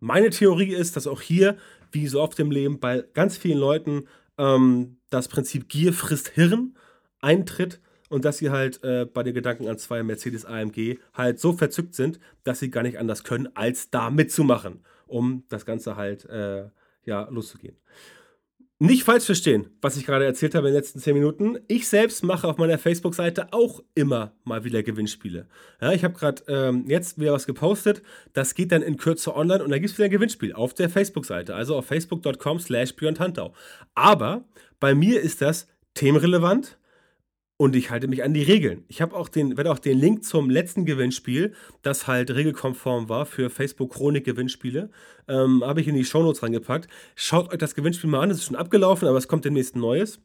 Meine 0.00 0.30
Theorie 0.30 0.74
ist, 0.74 0.96
dass 0.96 1.06
auch 1.06 1.20
hier 1.20 1.56
wie 1.92 2.06
so 2.06 2.20
oft 2.20 2.38
im 2.38 2.50
Leben 2.50 2.80
bei 2.80 3.04
ganz 3.12 3.36
vielen 3.36 3.58
Leuten 3.58 4.04
ähm, 4.38 4.98
das 5.10 5.28
Prinzip 5.28 5.68
Gier 5.68 5.92
frisst 5.92 6.28
Hirn 6.28 6.76
eintritt 7.20 7.80
und 8.08 8.24
dass 8.24 8.38
sie 8.38 8.50
halt 8.50 8.82
äh, 8.84 9.06
bei 9.06 9.22
den 9.22 9.34
Gedanken 9.34 9.68
an 9.68 9.78
zwei 9.78 10.02
Mercedes 10.02 10.44
AMG 10.44 10.98
halt 11.14 11.40
so 11.40 11.52
verzückt 11.52 11.94
sind, 11.94 12.20
dass 12.44 12.60
sie 12.60 12.70
gar 12.70 12.82
nicht 12.82 12.98
anders 12.98 13.24
können, 13.24 13.48
als 13.54 13.90
da 13.90 14.10
mitzumachen, 14.10 14.84
um 15.06 15.44
das 15.48 15.66
Ganze 15.66 15.96
halt 15.96 16.24
äh, 16.26 16.68
ja 17.04 17.28
loszugehen. 17.30 17.76
Nicht 18.80 19.04
falsch 19.04 19.24
verstehen, 19.24 19.70
was 19.80 19.96
ich 19.96 20.04
gerade 20.04 20.24
erzählt 20.24 20.54
habe 20.54 20.66
in 20.66 20.74
den 20.74 20.80
letzten 20.80 20.98
10 20.98 21.14
Minuten. 21.14 21.58
Ich 21.68 21.88
selbst 21.88 22.24
mache 22.24 22.48
auf 22.48 22.58
meiner 22.58 22.76
Facebook-Seite 22.76 23.52
auch 23.52 23.80
immer 23.94 24.32
mal 24.42 24.64
wieder 24.64 24.82
Gewinnspiele. 24.82 25.46
Ja, 25.80 25.92
ich 25.92 26.02
habe 26.02 26.14
gerade 26.14 26.42
ähm, 26.48 26.84
jetzt 26.88 27.18
wieder 27.18 27.32
was 27.32 27.46
gepostet. 27.46 28.02
Das 28.32 28.54
geht 28.54 28.72
dann 28.72 28.82
in 28.82 28.96
Kürze 28.96 29.34
online 29.36 29.62
und 29.62 29.70
da 29.70 29.78
gibt 29.78 29.90
es 29.90 29.96
wieder 29.96 30.06
ein 30.06 30.10
Gewinnspiel 30.10 30.52
auf 30.52 30.74
der 30.74 30.90
Facebook-Seite, 30.90 31.54
also 31.54 31.76
auf 31.76 31.86
facebook.com 31.86 32.58
slash 32.58 32.94
Aber 33.94 34.44
bei 34.80 34.94
mir 34.94 35.20
ist 35.20 35.40
das 35.40 35.68
themenrelevant 35.94 36.76
und 37.56 37.76
ich 37.76 37.90
halte 37.90 38.08
mich 38.08 38.24
an 38.24 38.34
die 38.34 38.42
Regeln. 38.42 38.84
Ich 38.88 39.00
habe 39.00 39.14
auch 39.14 39.28
den, 39.28 39.56
werde 39.56 39.70
auch 39.70 39.78
den 39.78 39.98
Link 39.98 40.24
zum 40.24 40.50
letzten 40.50 40.84
Gewinnspiel, 40.84 41.54
das 41.82 42.06
halt 42.06 42.30
regelkonform 42.30 43.08
war 43.08 43.26
für 43.26 43.48
Facebook 43.48 43.92
Chronik 43.92 44.24
Gewinnspiele, 44.24 44.90
ähm, 45.28 45.62
habe 45.64 45.80
ich 45.80 45.88
in 45.88 45.94
die 45.94 46.04
Shownotes 46.04 46.42
reingepackt. 46.42 46.88
Schaut 47.14 47.52
euch 47.52 47.58
das 47.58 47.74
Gewinnspiel 47.74 48.10
mal 48.10 48.20
an, 48.20 48.30
es 48.30 48.38
ist 48.38 48.46
schon 48.46 48.56
abgelaufen, 48.56 49.06
aber 49.06 49.18
es 49.18 49.28
kommt 49.28 49.44
demnächst 49.44 49.76
ein 49.76 49.80
neues. 49.80 50.20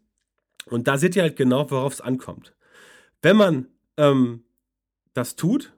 Und 0.65 0.87
da 0.87 0.97
seht 0.97 1.15
ihr 1.15 1.21
halt 1.21 1.35
genau, 1.35 1.69
worauf 1.69 1.93
es 1.93 2.01
ankommt. 2.01 2.55
Wenn 3.21 3.37
man 3.37 3.67
ähm, 3.97 4.43
das 5.13 5.35
tut, 5.35 5.73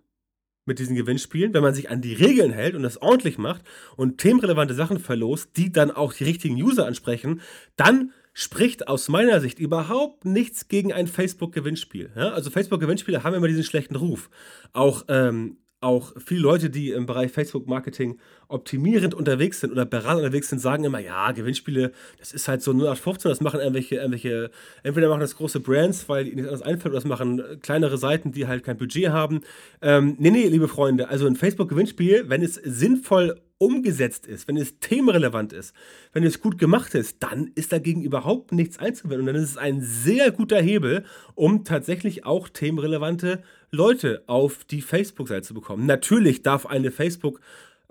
mit 0.66 0.80
diesen 0.80 0.96
Gewinnspielen, 0.96 1.54
wenn 1.54 1.64
man 1.64 1.74
sich 1.74 1.90
an 1.90 2.02
die 2.02 2.14
Regeln 2.14 2.52
hält 2.52 2.76
und 2.76 2.84
das 2.84 3.02
ordentlich 3.02 3.38
macht 3.38 3.64
und 3.98 4.20
themenrelevante 4.20 4.76
Sachen 4.76 5.00
verlost, 5.00 5.58
die 5.58 5.72
dann 5.72 5.92
auch 5.92 6.14
die 6.14 6.24
richtigen 6.24 6.56
User 6.56 6.86
ansprechen, 6.86 7.42
dann 7.76 8.14
spricht 8.34 8.88
aus 8.88 9.10
meiner 9.10 9.42
Sicht 9.42 9.60
überhaupt 9.60 10.26
nichts 10.26 10.68
gegen 10.68 10.94
ein 10.94 11.08
Facebook-Gewinnspiel. 11.08 12.12
Ja? 12.16 12.30
Also 12.32 12.50
Facebook-Gewinnspiele 12.50 13.24
haben 13.24 13.34
immer 13.34 13.48
diesen 13.48 13.64
schlechten 13.64 13.96
Ruf. 13.96 14.30
Auch, 14.74 15.06
ähm, 15.10 15.58
auch 15.82 16.14
viele 16.24 16.42
Leute, 16.42 16.70
die 16.70 16.92
im 16.92 17.08
Bereich 17.08 17.32
Facebook-Marketing 17.32 18.20
optimierend 18.48 19.16
unterwegs 19.16 19.60
sind 19.60 19.72
oder 19.72 19.84
beratend 19.84 20.24
unterwegs 20.24 20.50
sind, 20.50 20.60
sagen 20.60 20.84
immer, 20.84 21.00
ja, 21.00 21.32
Gewinnspiele, 21.32 21.92
das 22.20 22.34
ist 22.34 22.48
halt 22.48 22.62
so 22.62 22.72
0815, 22.72 23.30
das 23.30 23.42
machen 23.42 23.60
irgendwelche, 23.60 23.96
irgendwelche, 23.96 24.52
entweder 24.84 25.10
machen 25.10 25.22
das 25.22 25.36
große 25.36 25.60
Brands, 25.60 26.08
weil 26.08 26.28
ihnen 26.28 26.36
nichts 26.36 26.50
anderes 26.50 26.62
einfällt, 26.62 26.94
oder 26.94 27.02
das 27.02 27.06
machen 27.06 27.60
kleinere 27.62 27.98
Seiten, 27.98 28.32
die 28.32 28.48
halt 28.48 28.64
kein 28.64 28.78
Budget 28.78 29.10
haben. 29.10 29.42
Ähm, 29.82 30.16
nee, 30.20 30.30
nee, 30.30 30.48
liebe 30.48 30.68
Freunde, 30.68 31.10
also 31.10 31.26
ein 31.26 31.36
Facebook-Gewinnspiel, 31.36 32.30
wenn 32.30 32.44
es 32.44 32.56
sinnvoll 32.56 33.42
umgesetzt 33.62 34.26
ist, 34.26 34.48
wenn 34.48 34.58
es 34.58 34.80
themenrelevant 34.80 35.54
ist, 35.54 35.76
wenn 36.14 36.24
es 36.24 36.42
gut 36.42 36.58
gemacht 36.58 36.96
ist, 36.96 37.18
dann 37.22 37.52
ist 37.54 37.72
dagegen 37.72 38.02
überhaupt 38.02 38.52
nichts 38.52 38.80
einzuwenden. 38.80 39.28
Und 39.28 39.28
dann 39.28 39.44
ist 39.44 39.52
es 39.52 39.58
ein 39.58 39.82
sehr 39.82 40.32
guter 40.32 40.60
Hebel, 40.60 41.06
um 41.36 41.64
tatsächlich 41.64 42.26
auch 42.26 42.50
themenrelevante 42.50 43.44
Leute 43.70 44.24
auf 44.26 44.64
die 44.64 44.82
Facebook-Seite 44.82 45.44
zu 45.44 45.54
bekommen. 45.54 45.86
Natürlich 45.86 46.42
darf 46.42 46.66
eine 46.66 46.92
Facebook- 46.92 47.40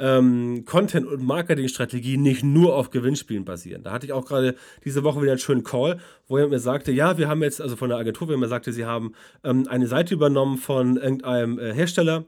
ähm, 0.02 0.64
Content- 0.64 1.06
und 1.06 1.22
Marketingstrategie 1.22 2.16
nicht 2.16 2.42
nur 2.42 2.74
auf 2.74 2.88
Gewinnspielen 2.88 3.44
basieren. 3.44 3.82
Da 3.82 3.92
hatte 3.92 4.06
ich 4.06 4.14
auch 4.14 4.24
gerade 4.24 4.54
diese 4.82 5.04
Woche 5.04 5.20
wieder 5.20 5.32
einen 5.32 5.38
schönen 5.38 5.62
Call, 5.62 6.00
wo 6.26 6.38
er 6.38 6.48
mir 6.48 6.58
sagte, 6.58 6.90
ja, 6.90 7.18
wir 7.18 7.28
haben 7.28 7.42
jetzt, 7.42 7.60
also 7.60 7.76
von 7.76 7.90
der 7.90 7.98
Agentur, 7.98 8.26
wo 8.26 8.36
mir 8.38 8.48
sagte, 8.48 8.72
sie 8.72 8.86
haben 8.86 9.12
ähm, 9.44 9.66
eine 9.68 9.86
Seite 9.86 10.14
übernommen 10.14 10.56
von 10.56 10.96
irgendeinem 10.96 11.58
äh, 11.58 11.74
Hersteller 11.74 12.24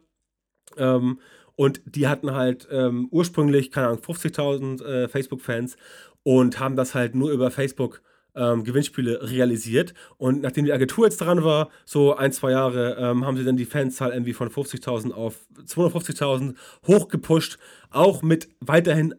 ähm, 0.76 1.18
und 1.62 1.80
die 1.84 2.08
hatten 2.08 2.32
halt 2.32 2.66
ähm, 2.72 3.06
ursprünglich, 3.12 3.70
keine 3.70 3.86
Ahnung, 3.86 4.00
50.000 4.00 4.84
äh, 4.84 5.08
Facebook-Fans 5.08 5.76
und 6.24 6.58
haben 6.58 6.74
das 6.74 6.96
halt 6.96 7.14
nur 7.14 7.30
über 7.30 7.52
Facebook 7.52 8.02
ähm, 8.34 8.64
Gewinnspiele 8.64 9.30
realisiert. 9.30 9.94
Und 10.16 10.42
nachdem 10.42 10.64
die 10.64 10.72
Agentur 10.72 11.04
jetzt 11.04 11.20
dran 11.20 11.44
war, 11.44 11.68
so 11.84 12.16
ein, 12.16 12.32
zwei 12.32 12.50
Jahre, 12.50 12.96
ähm, 12.98 13.24
haben 13.24 13.36
sie 13.36 13.44
dann 13.44 13.56
die 13.56 13.64
Fanzahl 13.64 14.10
irgendwie 14.10 14.32
von 14.32 14.48
50.000 14.48 15.12
auf 15.12 15.36
250.000 15.64 16.56
hochgepusht. 16.88 17.58
Auch 17.90 18.22
mit 18.22 18.48
weiterhin 18.58 19.14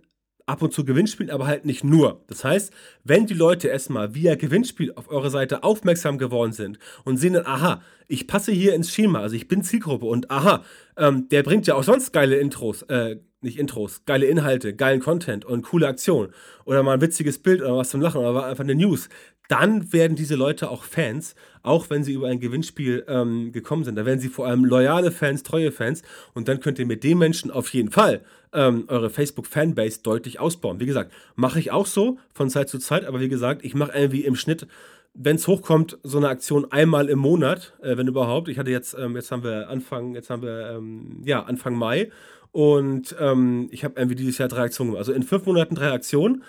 ab 0.45 0.61
und 0.61 0.73
zu 0.73 0.83
Gewinnspielen, 0.83 1.31
aber 1.31 1.47
halt 1.47 1.65
nicht 1.65 1.83
nur. 1.83 2.23
Das 2.27 2.43
heißt, 2.43 2.73
wenn 3.03 3.25
die 3.25 3.33
Leute 3.33 3.69
erstmal 3.69 4.13
via 4.13 4.35
Gewinnspiel 4.35 4.93
auf 4.93 5.09
eure 5.09 5.29
Seite 5.29 5.63
aufmerksam 5.63 6.17
geworden 6.17 6.51
sind 6.51 6.79
und 7.05 7.17
sehen 7.17 7.33
dann, 7.33 7.45
aha, 7.45 7.81
ich 8.07 8.27
passe 8.27 8.51
hier 8.51 8.75
ins 8.75 8.91
Schema, 8.91 9.21
also 9.21 9.35
ich 9.35 9.47
bin 9.47 9.63
Zielgruppe 9.63 10.05
und 10.05 10.29
aha, 10.29 10.63
ähm, 10.97 11.29
der 11.29 11.43
bringt 11.43 11.67
ja 11.67 11.75
auch 11.75 11.83
sonst 11.83 12.11
geile 12.11 12.35
Intros, 12.35 12.81
äh, 12.83 13.17
nicht 13.41 13.57
Intros, 13.57 14.03
geile 14.05 14.25
Inhalte, 14.25 14.75
geilen 14.75 14.99
Content 14.99 15.45
und 15.45 15.63
coole 15.63 15.87
Aktionen 15.87 16.33
oder 16.65 16.83
mal 16.83 16.93
ein 16.93 17.01
witziges 17.01 17.39
Bild 17.39 17.61
oder 17.61 17.77
was 17.77 17.89
zum 17.89 18.01
Lachen 18.01 18.19
oder 18.19 18.45
einfach 18.45 18.63
eine 18.63 18.75
News, 18.75 19.09
dann 19.49 19.91
werden 19.93 20.15
diese 20.15 20.35
Leute 20.35 20.69
auch 20.69 20.83
Fans, 20.83 21.35
auch 21.61 21.89
wenn 21.89 22.03
sie 22.03 22.13
über 22.13 22.27
ein 22.27 22.39
Gewinnspiel 22.39 23.05
ähm, 23.07 23.51
gekommen 23.51 23.83
sind. 23.83 23.95
Da 23.95 24.05
werden 24.05 24.19
sie 24.19 24.29
vor 24.29 24.47
allem 24.47 24.65
loyale 24.65 25.11
Fans, 25.11 25.43
treue 25.43 25.71
Fans 25.71 26.01
und 26.33 26.47
dann 26.47 26.59
könnt 26.59 26.79
ihr 26.79 26.85
mit 26.85 27.03
den 27.03 27.17
Menschen 27.17 27.51
auf 27.51 27.69
jeden 27.73 27.91
Fall 27.91 28.21
ähm, 28.53 28.85
eure 28.87 29.09
Facebook-Fanbase 29.09 30.01
deutlich 30.01 30.39
ausbauen. 30.39 30.79
Wie 30.79 30.85
gesagt, 30.85 31.11
mache 31.35 31.59
ich 31.59 31.71
auch 31.71 31.85
so 31.85 32.17
von 32.33 32.49
Zeit 32.49 32.69
zu 32.69 32.79
Zeit, 32.79 33.05
aber 33.05 33.19
wie 33.19 33.29
gesagt, 33.29 33.63
ich 33.63 33.75
mache 33.75 33.97
irgendwie 33.97 34.25
im 34.25 34.35
Schnitt 34.35 34.67
wenn 35.13 35.35
es 35.35 35.47
hochkommt, 35.47 35.99
so 36.03 36.17
eine 36.17 36.29
Aktion 36.29 36.71
einmal 36.71 37.09
im 37.09 37.19
Monat, 37.19 37.73
äh, 37.81 37.97
wenn 37.97 38.07
überhaupt. 38.07 38.47
Ich 38.49 38.57
hatte 38.57 38.71
jetzt, 38.71 38.95
ähm, 38.97 39.15
jetzt 39.15 39.31
haben 39.31 39.43
wir 39.43 39.69
Anfang, 39.69 40.15
jetzt 40.15 40.29
haben 40.29 40.41
wir 40.41 40.71
ähm, 40.77 41.21
ja 41.23 41.43
Anfang 41.43 41.75
Mai 41.75 42.09
und 42.51 43.15
ähm, 43.19 43.67
ich 43.71 43.83
habe 43.83 43.95
irgendwie 43.97 44.15
dieses 44.15 44.37
Jahr 44.37 44.49
drei 44.49 44.63
Aktionen. 44.63 44.95
Also 44.95 45.13
in 45.13 45.23
fünf 45.23 45.45
Monaten 45.45 45.75
drei 45.75 45.91
Aktionen. 45.91 46.43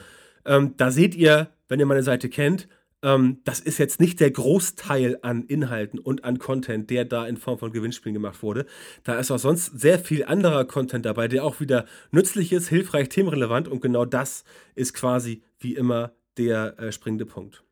Ähm, 0.46 0.74
da 0.76 0.90
seht 0.90 1.14
ihr, 1.14 1.48
wenn 1.68 1.80
ihr 1.80 1.86
meine 1.86 2.02
Seite 2.02 2.28
kennt, 2.28 2.68
ähm, 3.04 3.40
das 3.44 3.60
ist 3.60 3.78
jetzt 3.78 4.00
nicht 4.00 4.18
der 4.18 4.30
Großteil 4.30 5.18
an 5.22 5.44
Inhalten 5.44 5.98
und 5.98 6.24
an 6.24 6.38
Content, 6.38 6.90
der 6.90 7.04
da 7.04 7.26
in 7.26 7.36
Form 7.36 7.58
von 7.58 7.70
Gewinnspielen 7.70 8.14
gemacht 8.14 8.42
wurde. 8.42 8.66
Da 9.04 9.18
ist 9.18 9.30
auch 9.30 9.38
sonst 9.38 9.78
sehr 9.78 9.98
viel 9.98 10.24
anderer 10.24 10.64
Content 10.64 11.04
dabei, 11.04 11.28
der 11.28 11.44
auch 11.44 11.60
wieder 11.60 11.84
nützlich 12.10 12.52
ist, 12.52 12.68
hilfreich, 12.68 13.10
themenrelevant 13.10 13.68
und 13.68 13.82
genau 13.82 14.06
das 14.06 14.44
ist 14.74 14.94
quasi 14.94 15.42
wie 15.60 15.74
immer 15.74 16.12
der 16.38 16.78
äh, 16.78 16.90
springende 16.90 17.26
Punkt. 17.26 17.62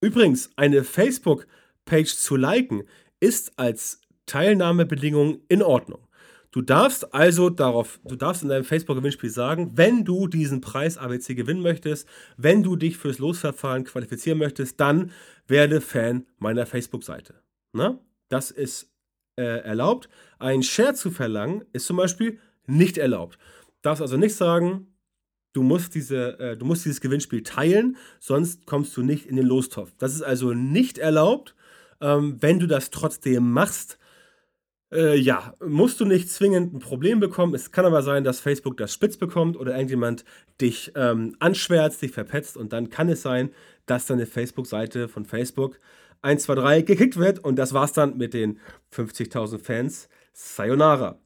Übrigens, 0.00 0.50
eine 0.56 0.84
Facebook-Page 0.84 2.16
zu 2.16 2.36
liken 2.36 2.82
ist 3.20 3.58
als 3.58 4.00
Teilnahmebedingung 4.26 5.40
in 5.48 5.62
Ordnung. 5.62 6.03
Du 6.54 6.62
darfst 6.62 7.12
also 7.12 7.50
darauf, 7.50 7.98
du 8.04 8.14
darfst 8.14 8.44
in 8.44 8.48
deinem 8.48 8.62
Facebook-Gewinnspiel 8.62 9.28
sagen, 9.28 9.72
wenn 9.74 10.04
du 10.04 10.28
diesen 10.28 10.60
Preis 10.60 10.96
ABC 10.96 11.34
gewinnen 11.34 11.62
möchtest, 11.62 12.06
wenn 12.36 12.62
du 12.62 12.76
dich 12.76 12.96
fürs 12.96 13.18
Losverfahren 13.18 13.82
qualifizieren 13.82 14.38
möchtest, 14.38 14.78
dann 14.78 15.10
werde 15.48 15.80
Fan 15.80 16.26
meiner 16.38 16.64
Facebook-Seite. 16.64 17.34
Das 18.28 18.52
ist 18.52 18.88
äh, 19.34 19.42
erlaubt. 19.42 20.08
Ein 20.38 20.62
Share 20.62 20.94
zu 20.94 21.10
verlangen 21.10 21.64
ist 21.72 21.86
zum 21.86 21.96
Beispiel 21.96 22.38
nicht 22.68 22.98
erlaubt. 22.98 23.36
Du 23.66 23.88
darfst 23.88 24.00
also 24.00 24.16
nicht 24.16 24.36
sagen, 24.36 24.94
du 25.54 25.64
musst, 25.64 25.96
diese, 25.96 26.38
äh, 26.38 26.56
du 26.56 26.66
musst 26.66 26.84
dieses 26.84 27.00
Gewinnspiel 27.00 27.42
teilen, 27.42 27.96
sonst 28.20 28.64
kommst 28.64 28.96
du 28.96 29.02
nicht 29.02 29.26
in 29.26 29.34
den 29.34 29.46
Lostopf. 29.46 29.92
Das 29.98 30.14
ist 30.14 30.22
also 30.22 30.52
nicht 30.52 30.98
erlaubt. 30.98 31.56
Ähm, 32.00 32.36
wenn 32.40 32.60
du 32.60 32.68
das 32.68 32.90
trotzdem 32.90 33.50
machst, 33.50 33.98
äh, 34.92 35.16
ja, 35.16 35.54
musst 35.64 36.00
du 36.00 36.04
nicht 36.04 36.30
zwingend 36.30 36.74
ein 36.74 36.78
Problem 36.78 37.20
bekommen. 37.20 37.54
Es 37.54 37.72
kann 37.72 37.84
aber 37.84 38.02
sein, 38.02 38.24
dass 38.24 38.40
Facebook 38.40 38.76
das 38.76 38.92
spitz 38.92 39.16
bekommt 39.16 39.56
oder 39.56 39.72
irgendjemand 39.74 40.24
dich 40.60 40.92
ähm, 40.94 41.34
anschwärzt, 41.38 42.02
dich 42.02 42.12
verpetzt 42.12 42.56
und 42.56 42.72
dann 42.72 42.90
kann 42.90 43.08
es 43.08 43.22
sein, 43.22 43.50
dass 43.86 44.06
deine 44.06 44.26
Facebook-Seite 44.26 45.08
von 45.08 45.24
Facebook 45.24 45.78
1, 46.22 46.44
2, 46.44 46.54
3 46.54 46.82
gekickt 46.82 47.16
wird 47.16 47.38
und 47.38 47.56
das 47.56 47.74
war's 47.74 47.92
dann 47.92 48.16
mit 48.16 48.34
den 48.34 48.58
50.000 48.92 49.58
Fans. 49.58 50.08
Sayonara. 50.32 51.18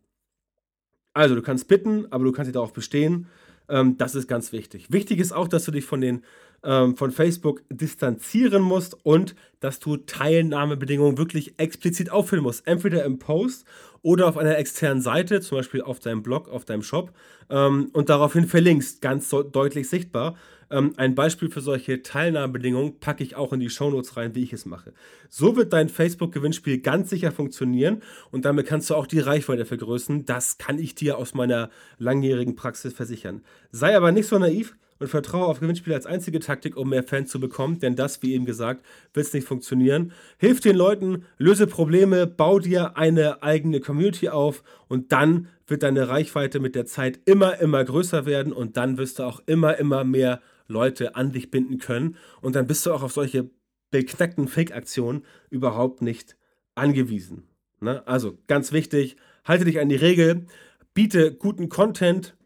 Also, 1.14 1.34
du 1.34 1.42
kannst 1.42 1.68
bitten, 1.68 2.06
aber 2.10 2.24
du 2.24 2.32
kannst 2.32 2.48
dich 2.48 2.54
darauf 2.54 2.72
bestehen. 2.72 3.26
Ähm, 3.68 3.96
das 3.96 4.14
ist 4.14 4.28
ganz 4.28 4.52
wichtig. 4.52 4.92
Wichtig 4.92 5.18
ist 5.18 5.32
auch, 5.32 5.48
dass 5.48 5.64
du 5.64 5.70
dich 5.70 5.84
von 5.84 6.00
den 6.00 6.22
ähm, 6.64 6.96
von 6.96 7.10
Facebook 7.10 7.62
distanzieren 7.70 8.62
musst 8.62 8.96
und 9.04 9.34
dass 9.60 9.78
du 9.78 9.96
Teilnahmebedingungen 9.96 11.18
wirklich 11.18 11.58
explizit 11.58 12.10
auffüllen 12.10 12.42
musst. 12.42 12.66
Entweder 12.66 13.04
im 13.04 13.18
Post 13.18 13.66
oder 14.02 14.28
auf 14.28 14.36
einer 14.36 14.56
externen 14.58 15.02
Seite, 15.02 15.40
zum 15.40 15.58
Beispiel 15.58 15.82
auf 15.82 16.00
deinem 16.00 16.22
Blog, 16.22 16.48
auf 16.48 16.64
deinem 16.64 16.82
Shop 16.82 17.12
ähm, 17.50 17.90
und 17.92 18.08
daraufhin 18.08 18.46
verlinkst, 18.46 19.00
ganz 19.00 19.28
so 19.28 19.42
deutlich 19.42 19.88
sichtbar. 19.88 20.36
Ähm, 20.70 20.92
ein 20.96 21.14
Beispiel 21.14 21.50
für 21.50 21.60
solche 21.60 22.02
Teilnahmebedingungen 22.02 23.00
packe 23.00 23.24
ich 23.24 23.36
auch 23.36 23.52
in 23.52 23.60
die 23.60 23.70
Shownotes 23.70 24.16
rein, 24.16 24.34
wie 24.34 24.42
ich 24.42 24.52
es 24.52 24.66
mache. 24.66 24.92
So 25.28 25.56
wird 25.56 25.72
dein 25.72 25.88
Facebook-Gewinnspiel 25.88 26.78
ganz 26.78 27.10
sicher 27.10 27.32
funktionieren 27.32 28.02
und 28.30 28.44
damit 28.44 28.66
kannst 28.66 28.90
du 28.90 28.94
auch 28.94 29.06
die 29.06 29.20
Reichweite 29.20 29.64
vergrößern. 29.64 30.26
Das 30.26 30.58
kann 30.58 30.78
ich 30.78 30.94
dir 30.94 31.18
aus 31.18 31.34
meiner 31.34 31.70
langjährigen 31.98 32.54
Praxis 32.54 32.92
versichern. 32.92 33.42
Sei 33.72 33.96
aber 33.96 34.12
nicht 34.12 34.28
so 34.28 34.38
naiv 34.38 34.76
und 34.98 35.08
vertraue 35.08 35.46
auf 35.46 35.60
Gewinnspiele 35.60 35.94
als 35.94 36.06
einzige 36.06 36.40
Taktik, 36.40 36.76
um 36.76 36.90
mehr 36.90 37.02
Fans 37.02 37.30
zu 37.30 37.40
bekommen, 37.40 37.78
denn 37.78 37.96
das, 37.96 38.22
wie 38.22 38.34
eben 38.34 38.44
gesagt, 38.44 38.84
wird 39.14 39.26
es 39.26 39.32
nicht 39.32 39.46
funktionieren. 39.46 40.12
Hilf 40.38 40.60
den 40.60 40.76
Leuten, 40.76 41.24
löse 41.38 41.66
Probleme, 41.66 42.26
bau 42.26 42.58
dir 42.58 42.96
eine 42.96 43.42
eigene 43.42 43.80
Community 43.80 44.28
auf 44.28 44.62
und 44.88 45.12
dann 45.12 45.48
wird 45.66 45.82
deine 45.82 46.08
Reichweite 46.08 46.60
mit 46.60 46.74
der 46.74 46.86
Zeit 46.86 47.20
immer, 47.24 47.60
immer 47.60 47.84
größer 47.84 48.26
werden 48.26 48.52
und 48.52 48.76
dann 48.76 48.98
wirst 48.98 49.18
du 49.18 49.24
auch 49.24 49.40
immer, 49.46 49.76
immer 49.78 50.04
mehr 50.04 50.40
Leute 50.66 51.16
an 51.16 51.32
dich 51.32 51.50
binden 51.50 51.78
können 51.78 52.16
und 52.40 52.56
dann 52.56 52.66
bist 52.66 52.84
du 52.86 52.92
auch 52.92 53.02
auf 53.02 53.12
solche 53.12 53.50
beknackten 53.90 54.48
Fake-Aktionen 54.48 55.24
überhaupt 55.50 56.02
nicht 56.02 56.36
angewiesen. 56.74 57.44
Ne? 57.80 58.06
Also 58.06 58.38
ganz 58.46 58.72
wichtig, 58.72 59.16
halte 59.44 59.64
dich 59.64 59.80
an 59.80 59.88
die 59.88 59.96
Regel, 59.96 60.46
biete 60.94 61.34
guten 61.34 61.68
Content, 61.68 62.36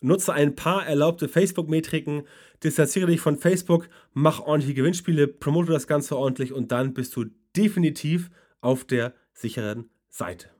Nutze 0.00 0.32
ein 0.32 0.56
paar 0.56 0.86
erlaubte 0.86 1.28
Facebook-Metriken, 1.28 2.22
distanziere 2.64 3.08
dich 3.08 3.20
von 3.20 3.36
Facebook, 3.36 3.88
mach 4.12 4.40
ordentliche 4.40 4.74
Gewinnspiele, 4.74 5.28
promote 5.28 5.72
das 5.72 5.86
Ganze 5.86 6.16
ordentlich 6.16 6.52
und 6.52 6.72
dann 6.72 6.94
bist 6.94 7.14
du 7.16 7.26
definitiv 7.56 8.30
auf 8.60 8.84
der 8.84 9.14
sicheren 9.32 9.90
Seite. 10.08 10.50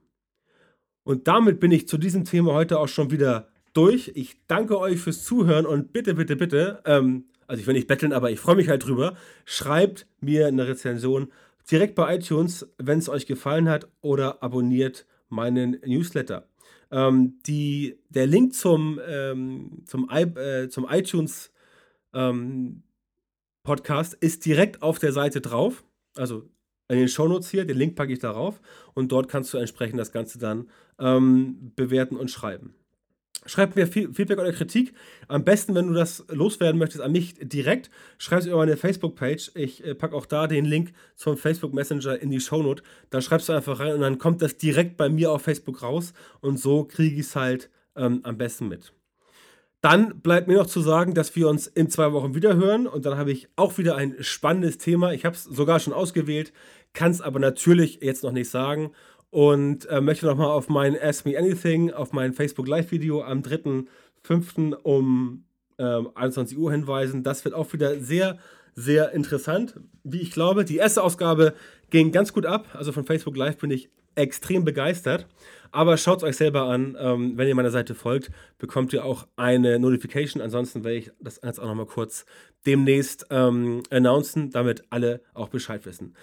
Und 1.04 1.26
damit 1.26 1.60
bin 1.60 1.72
ich 1.72 1.88
zu 1.88 1.96
diesem 1.96 2.24
Thema 2.24 2.52
heute 2.52 2.78
auch 2.78 2.88
schon 2.88 3.10
wieder 3.10 3.48
durch. 3.72 4.12
Ich 4.14 4.46
danke 4.46 4.78
euch 4.78 5.00
fürs 5.00 5.24
Zuhören 5.24 5.66
und 5.66 5.92
bitte, 5.92 6.14
bitte, 6.14 6.36
bitte, 6.36 6.82
ähm, 6.84 7.24
also 7.46 7.60
ich 7.60 7.66
will 7.66 7.74
nicht 7.74 7.88
betteln, 7.88 8.12
aber 8.12 8.30
ich 8.30 8.38
freue 8.38 8.56
mich 8.56 8.68
halt 8.68 8.84
drüber, 8.84 9.16
schreibt 9.44 10.06
mir 10.20 10.46
eine 10.46 10.68
Rezension 10.68 11.32
direkt 11.70 11.94
bei 11.94 12.14
iTunes, 12.16 12.68
wenn 12.78 12.98
es 12.98 13.08
euch 13.08 13.26
gefallen 13.26 13.68
hat 13.68 13.88
oder 14.00 14.42
abonniert 14.42 15.06
meinen 15.28 15.80
Newsletter. 15.84 16.49
Ähm, 16.90 17.40
die, 17.46 17.98
der 18.08 18.26
Link 18.26 18.54
zum, 18.54 19.00
ähm, 19.06 19.82
zum, 19.86 20.08
äh, 20.10 20.68
zum 20.68 20.86
iTunes 20.88 21.52
ähm, 22.14 22.82
Podcast 23.62 24.14
ist 24.14 24.44
direkt 24.46 24.82
auf 24.82 24.98
der 24.98 25.12
Seite 25.12 25.40
drauf. 25.40 25.84
Also 26.16 26.48
in 26.88 26.98
den 26.98 27.08
Shownotes 27.08 27.50
hier, 27.50 27.64
den 27.64 27.76
Link 27.76 27.94
packe 27.94 28.12
ich 28.12 28.18
darauf 28.18 28.60
und 28.94 29.12
dort 29.12 29.28
kannst 29.28 29.54
du 29.54 29.58
entsprechend 29.58 30.00
das 30.00 30.10
Ganze 30.10 30.38
dann 30.38 30.68
ähm, 30.98 31.72
bewerten 31.76 32.16
und 32.16 32.30
schreiben. 32.30 32.74
Schreib 33.46 33.74
mir 33.74 33.86
Feedback 33.86 34.38
oder 34.38 34.52
Kritik. 34.52 34.92
Am 35.26 35.44
besten, 35.44 35.74
wenn 35.74 35.88
du 35.88 35.94
das 35.94 36.24
loswerden 36.28 36.78
möchtest, 36.78 37.02
an 37.02 37.12
mich 37.12 37.36
direkt. 37.40 37.90
Schreib 38.18 38.40
es 38.40 38.46
über 38.46 38.58
meine 38.58 38.76
Facebook-Page. 38.76 39.52
Ich 39.54 39.84
äh, 39.84 39.94
packe 39.94 40.14
auch 40.14 40.26
da 40.26 40.46
den 40.46 40.66
Link 40.66 40.92
zum 41.16 41.38
Facebook 41.38 41.72
Messenger 41.72 42.20
in 42.20 42.30
die 42.30 42.40
Shownote. 42.40 42.82
Da 43.08 43.22
schreibst 43.22 43.48
du 43.48 43.54
einfach 43.54 43.80
rein 43.80 43.94
und 43.94 44.00
dann 44.02 44.18
kommt 44.18 44.42
das 44.42 44.58
direkt 44.58 44.98
bei 44.98 45.08
mir 45.08 45.32
auf 45.32 45.42
Facebook 45.42 45.82
raus. 45.82 46.12
Und 46.40 46.58
so 46.58 46.84
kriege 46.84 47.14
ich 47.14 47.26
es 47.26 47.36
halt 47.36 47.70
ähm, 47.96 48.20
am 48.24 48.36
besten 48.36 48.68
mit. 48.68 48.92
Dann 49.80 50.20
bleibt 50.20 50.46
mir 50.46 50.58
noch 50.58 50.66
zu 50.66 50.82
sagen, 50.82 51.14
dass 51.14 51.34
wir 51.34 51.48
uns 51.48 51.66
in 51.66 51.88
zwei 51.88 52.12
Wochen 52.12 52.34
wieder 52.34 52.56
hören. 52.56 52.86
Und 52.86 53.06
dann 53.06 53.16
habe 53.16 53.32
ich 53.32 53.48
auch 53.56 53.78
wieder 53.78 53.96
ein 53.96 54.16
spannendes 54.20 54.76
Thema. 54.76 55.14
Ich 55.14 55.24
habe 55.24 55.34
es 55.34 55.44
sogar 55.44 55.80
schon 55.80 55.94
ausgewählt, 55.94 56.52
kann 56.92 57.10
es 57.10 57.22
aber 57.22 57.38
natürlich 57.38 58.00
jetzt 58.02 58.22
noch 58.22 58.32
nicht 58.32 58.50
sagen 58.50 58.92
und 59.30 59.86
äh, 59.86 60.00
möchte 60.00 60.26
nochmal 60.26 60.48
auf 60.48 60.68
mein 60.68 61.00
Ask 61.00 61.24
Me 61.24 61.38
Anything, 61.38 61.92
auf 61.92 62.12
mein 62.12 62.32
Facebook 62.32 62.66
Live-Video 62.66 63.22
am 63.22 63.42
3.5. 63.42 64.74
um 64.82 65.44
äh, 65.78 66.02
21 66.14 66.58
Uhr 66.58 66.72
hinweisen. 66.72 67.22
Das 67.22 67.44
wird 67.44 67.54
auch 67.54 67.72
wieder 67.72 68.00
sehr, 68.00 68.38
sehr 68.74 69.12
interessant, 69.12 69.74
wie 70.04 70.20
ich 70.20 70.32
glaube. 70.32 70.64
Die 70.64 70.76
erste 70.76 71.02
Ausgabe 71.02 71.54
ging 71.90 72.12
ganz 72.12 72.32
gut 72.32 72.46
ab. 72.46 72.68
Also 72.74 72.92
von 72.92 73.04
Facebook 73.04 73.36
Live 73.36 73.58
bin 73.58 73.70
ich 73.70 73.90
extrem 74.16 74.64
begeistert. 74.64 75.26
Aber 75.72 75.96
schaut 75.96 76.18
es 76.18 76.24
euch 76.24 76.36
selber 76.36 76.62
an. 76.62 76.96
Ähm, 76.98 77.36
wenn 77.36 77.46
ihr 77.46 77.54
meiner 77.54 77.70
Seite 77.70 77.94
folgt, 77.94 78.30
bekommt 78.58 78.92
ihr 78.92 79.04
auch 79.04 79.28
eine 79.36 79.78
Notification. 79.78 80.42
Ansonsten 80.42 80.82
werde 80.82 80.98
ich 80.98 81.12
das 81.20 81.40
jetzt 81.44 81.60
auch 81.60 81.66
nochmal 81.66 81.86
kurz 81.86 82.26
demnächst 82.66 83.26
ähm, 83.30 83.82
announcen, 83.90 84.50
damit 84.50 84.84
alle 84.90 85.20
auch 85.34 85.48
Bescheid 85.48 85.84
wissen. 85.86 86.14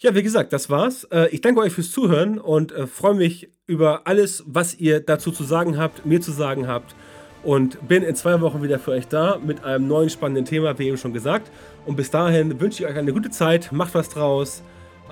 Ja, 0.00 0.14
wie 0.14 0.22
gesagt, 0.22 0.52
das 0.52 0.70
war's. 0.70 1.04
Äh, 1.04 1.28
ich 1.30 1.40
danke 1.40 1.60
euch 1.60 1.72
fürs 1.72 1.90
Zuhören 1.90 2.38
und 2.38 2.72
äh, 2.72 2.86
freue 2.86 3.14
mich 3.14 3.50
über 3.66 4.06
alles, 4.06 4.42
was 4.46 4.74
ihr 4.74 5.00
dazu 5.00 5.30
zu 5.30 5.44
sagen 5.44 5.78
habt, 5.78 6.04
mir 6.04 6.20
zu 6.20 6.32
sagen 6.32 6.66
habt. 6.68 6.94
Und 7.42 7.86
bin 7.86 8.02
in 8.02 8.16
zwei 8.16 8.40
Wochen 8.40 8.62
wieder 8.62 8.78
für 8.78 8.92
euch 8.92 9.06
da 9.06 9.38
mit 9.38 9.64
einem 9.64 9.86
neuen 9.86 10.08
spannenden 10.08 10.46
Thema, 10.46 10.78
wie 10.78 10.88
eben 10.88 10.96
schon 10.96 11.12
gesagt. 11.12 11.50
Und 11.84 11.96
bis 11.96 12.10
dahin 12.10 12.58
wünsche 12.58 12.82
ich 12.82 12.88
euch 12.88 12.96
eine 12.96 13.12
gute 13.12 13.30
Zeit, 13.30 13.70
macht 13.70 13.94
was 13.94 14.08
draus. 14.08 14.62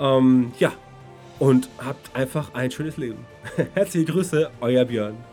Ähm, 0.01 0.53
ja, 0.59 0.73
und 1.39 1.69
habt 1.79 2.15
einfach 2.17 2.55
ein 2.55 2.71
schönes 2.71 2.97
Leben. 2.97 3.27
Herzliche 3.75 4.07
Grüße, 4.07 4.51
euer 4.61 4.85
Björn. 4.87 5.32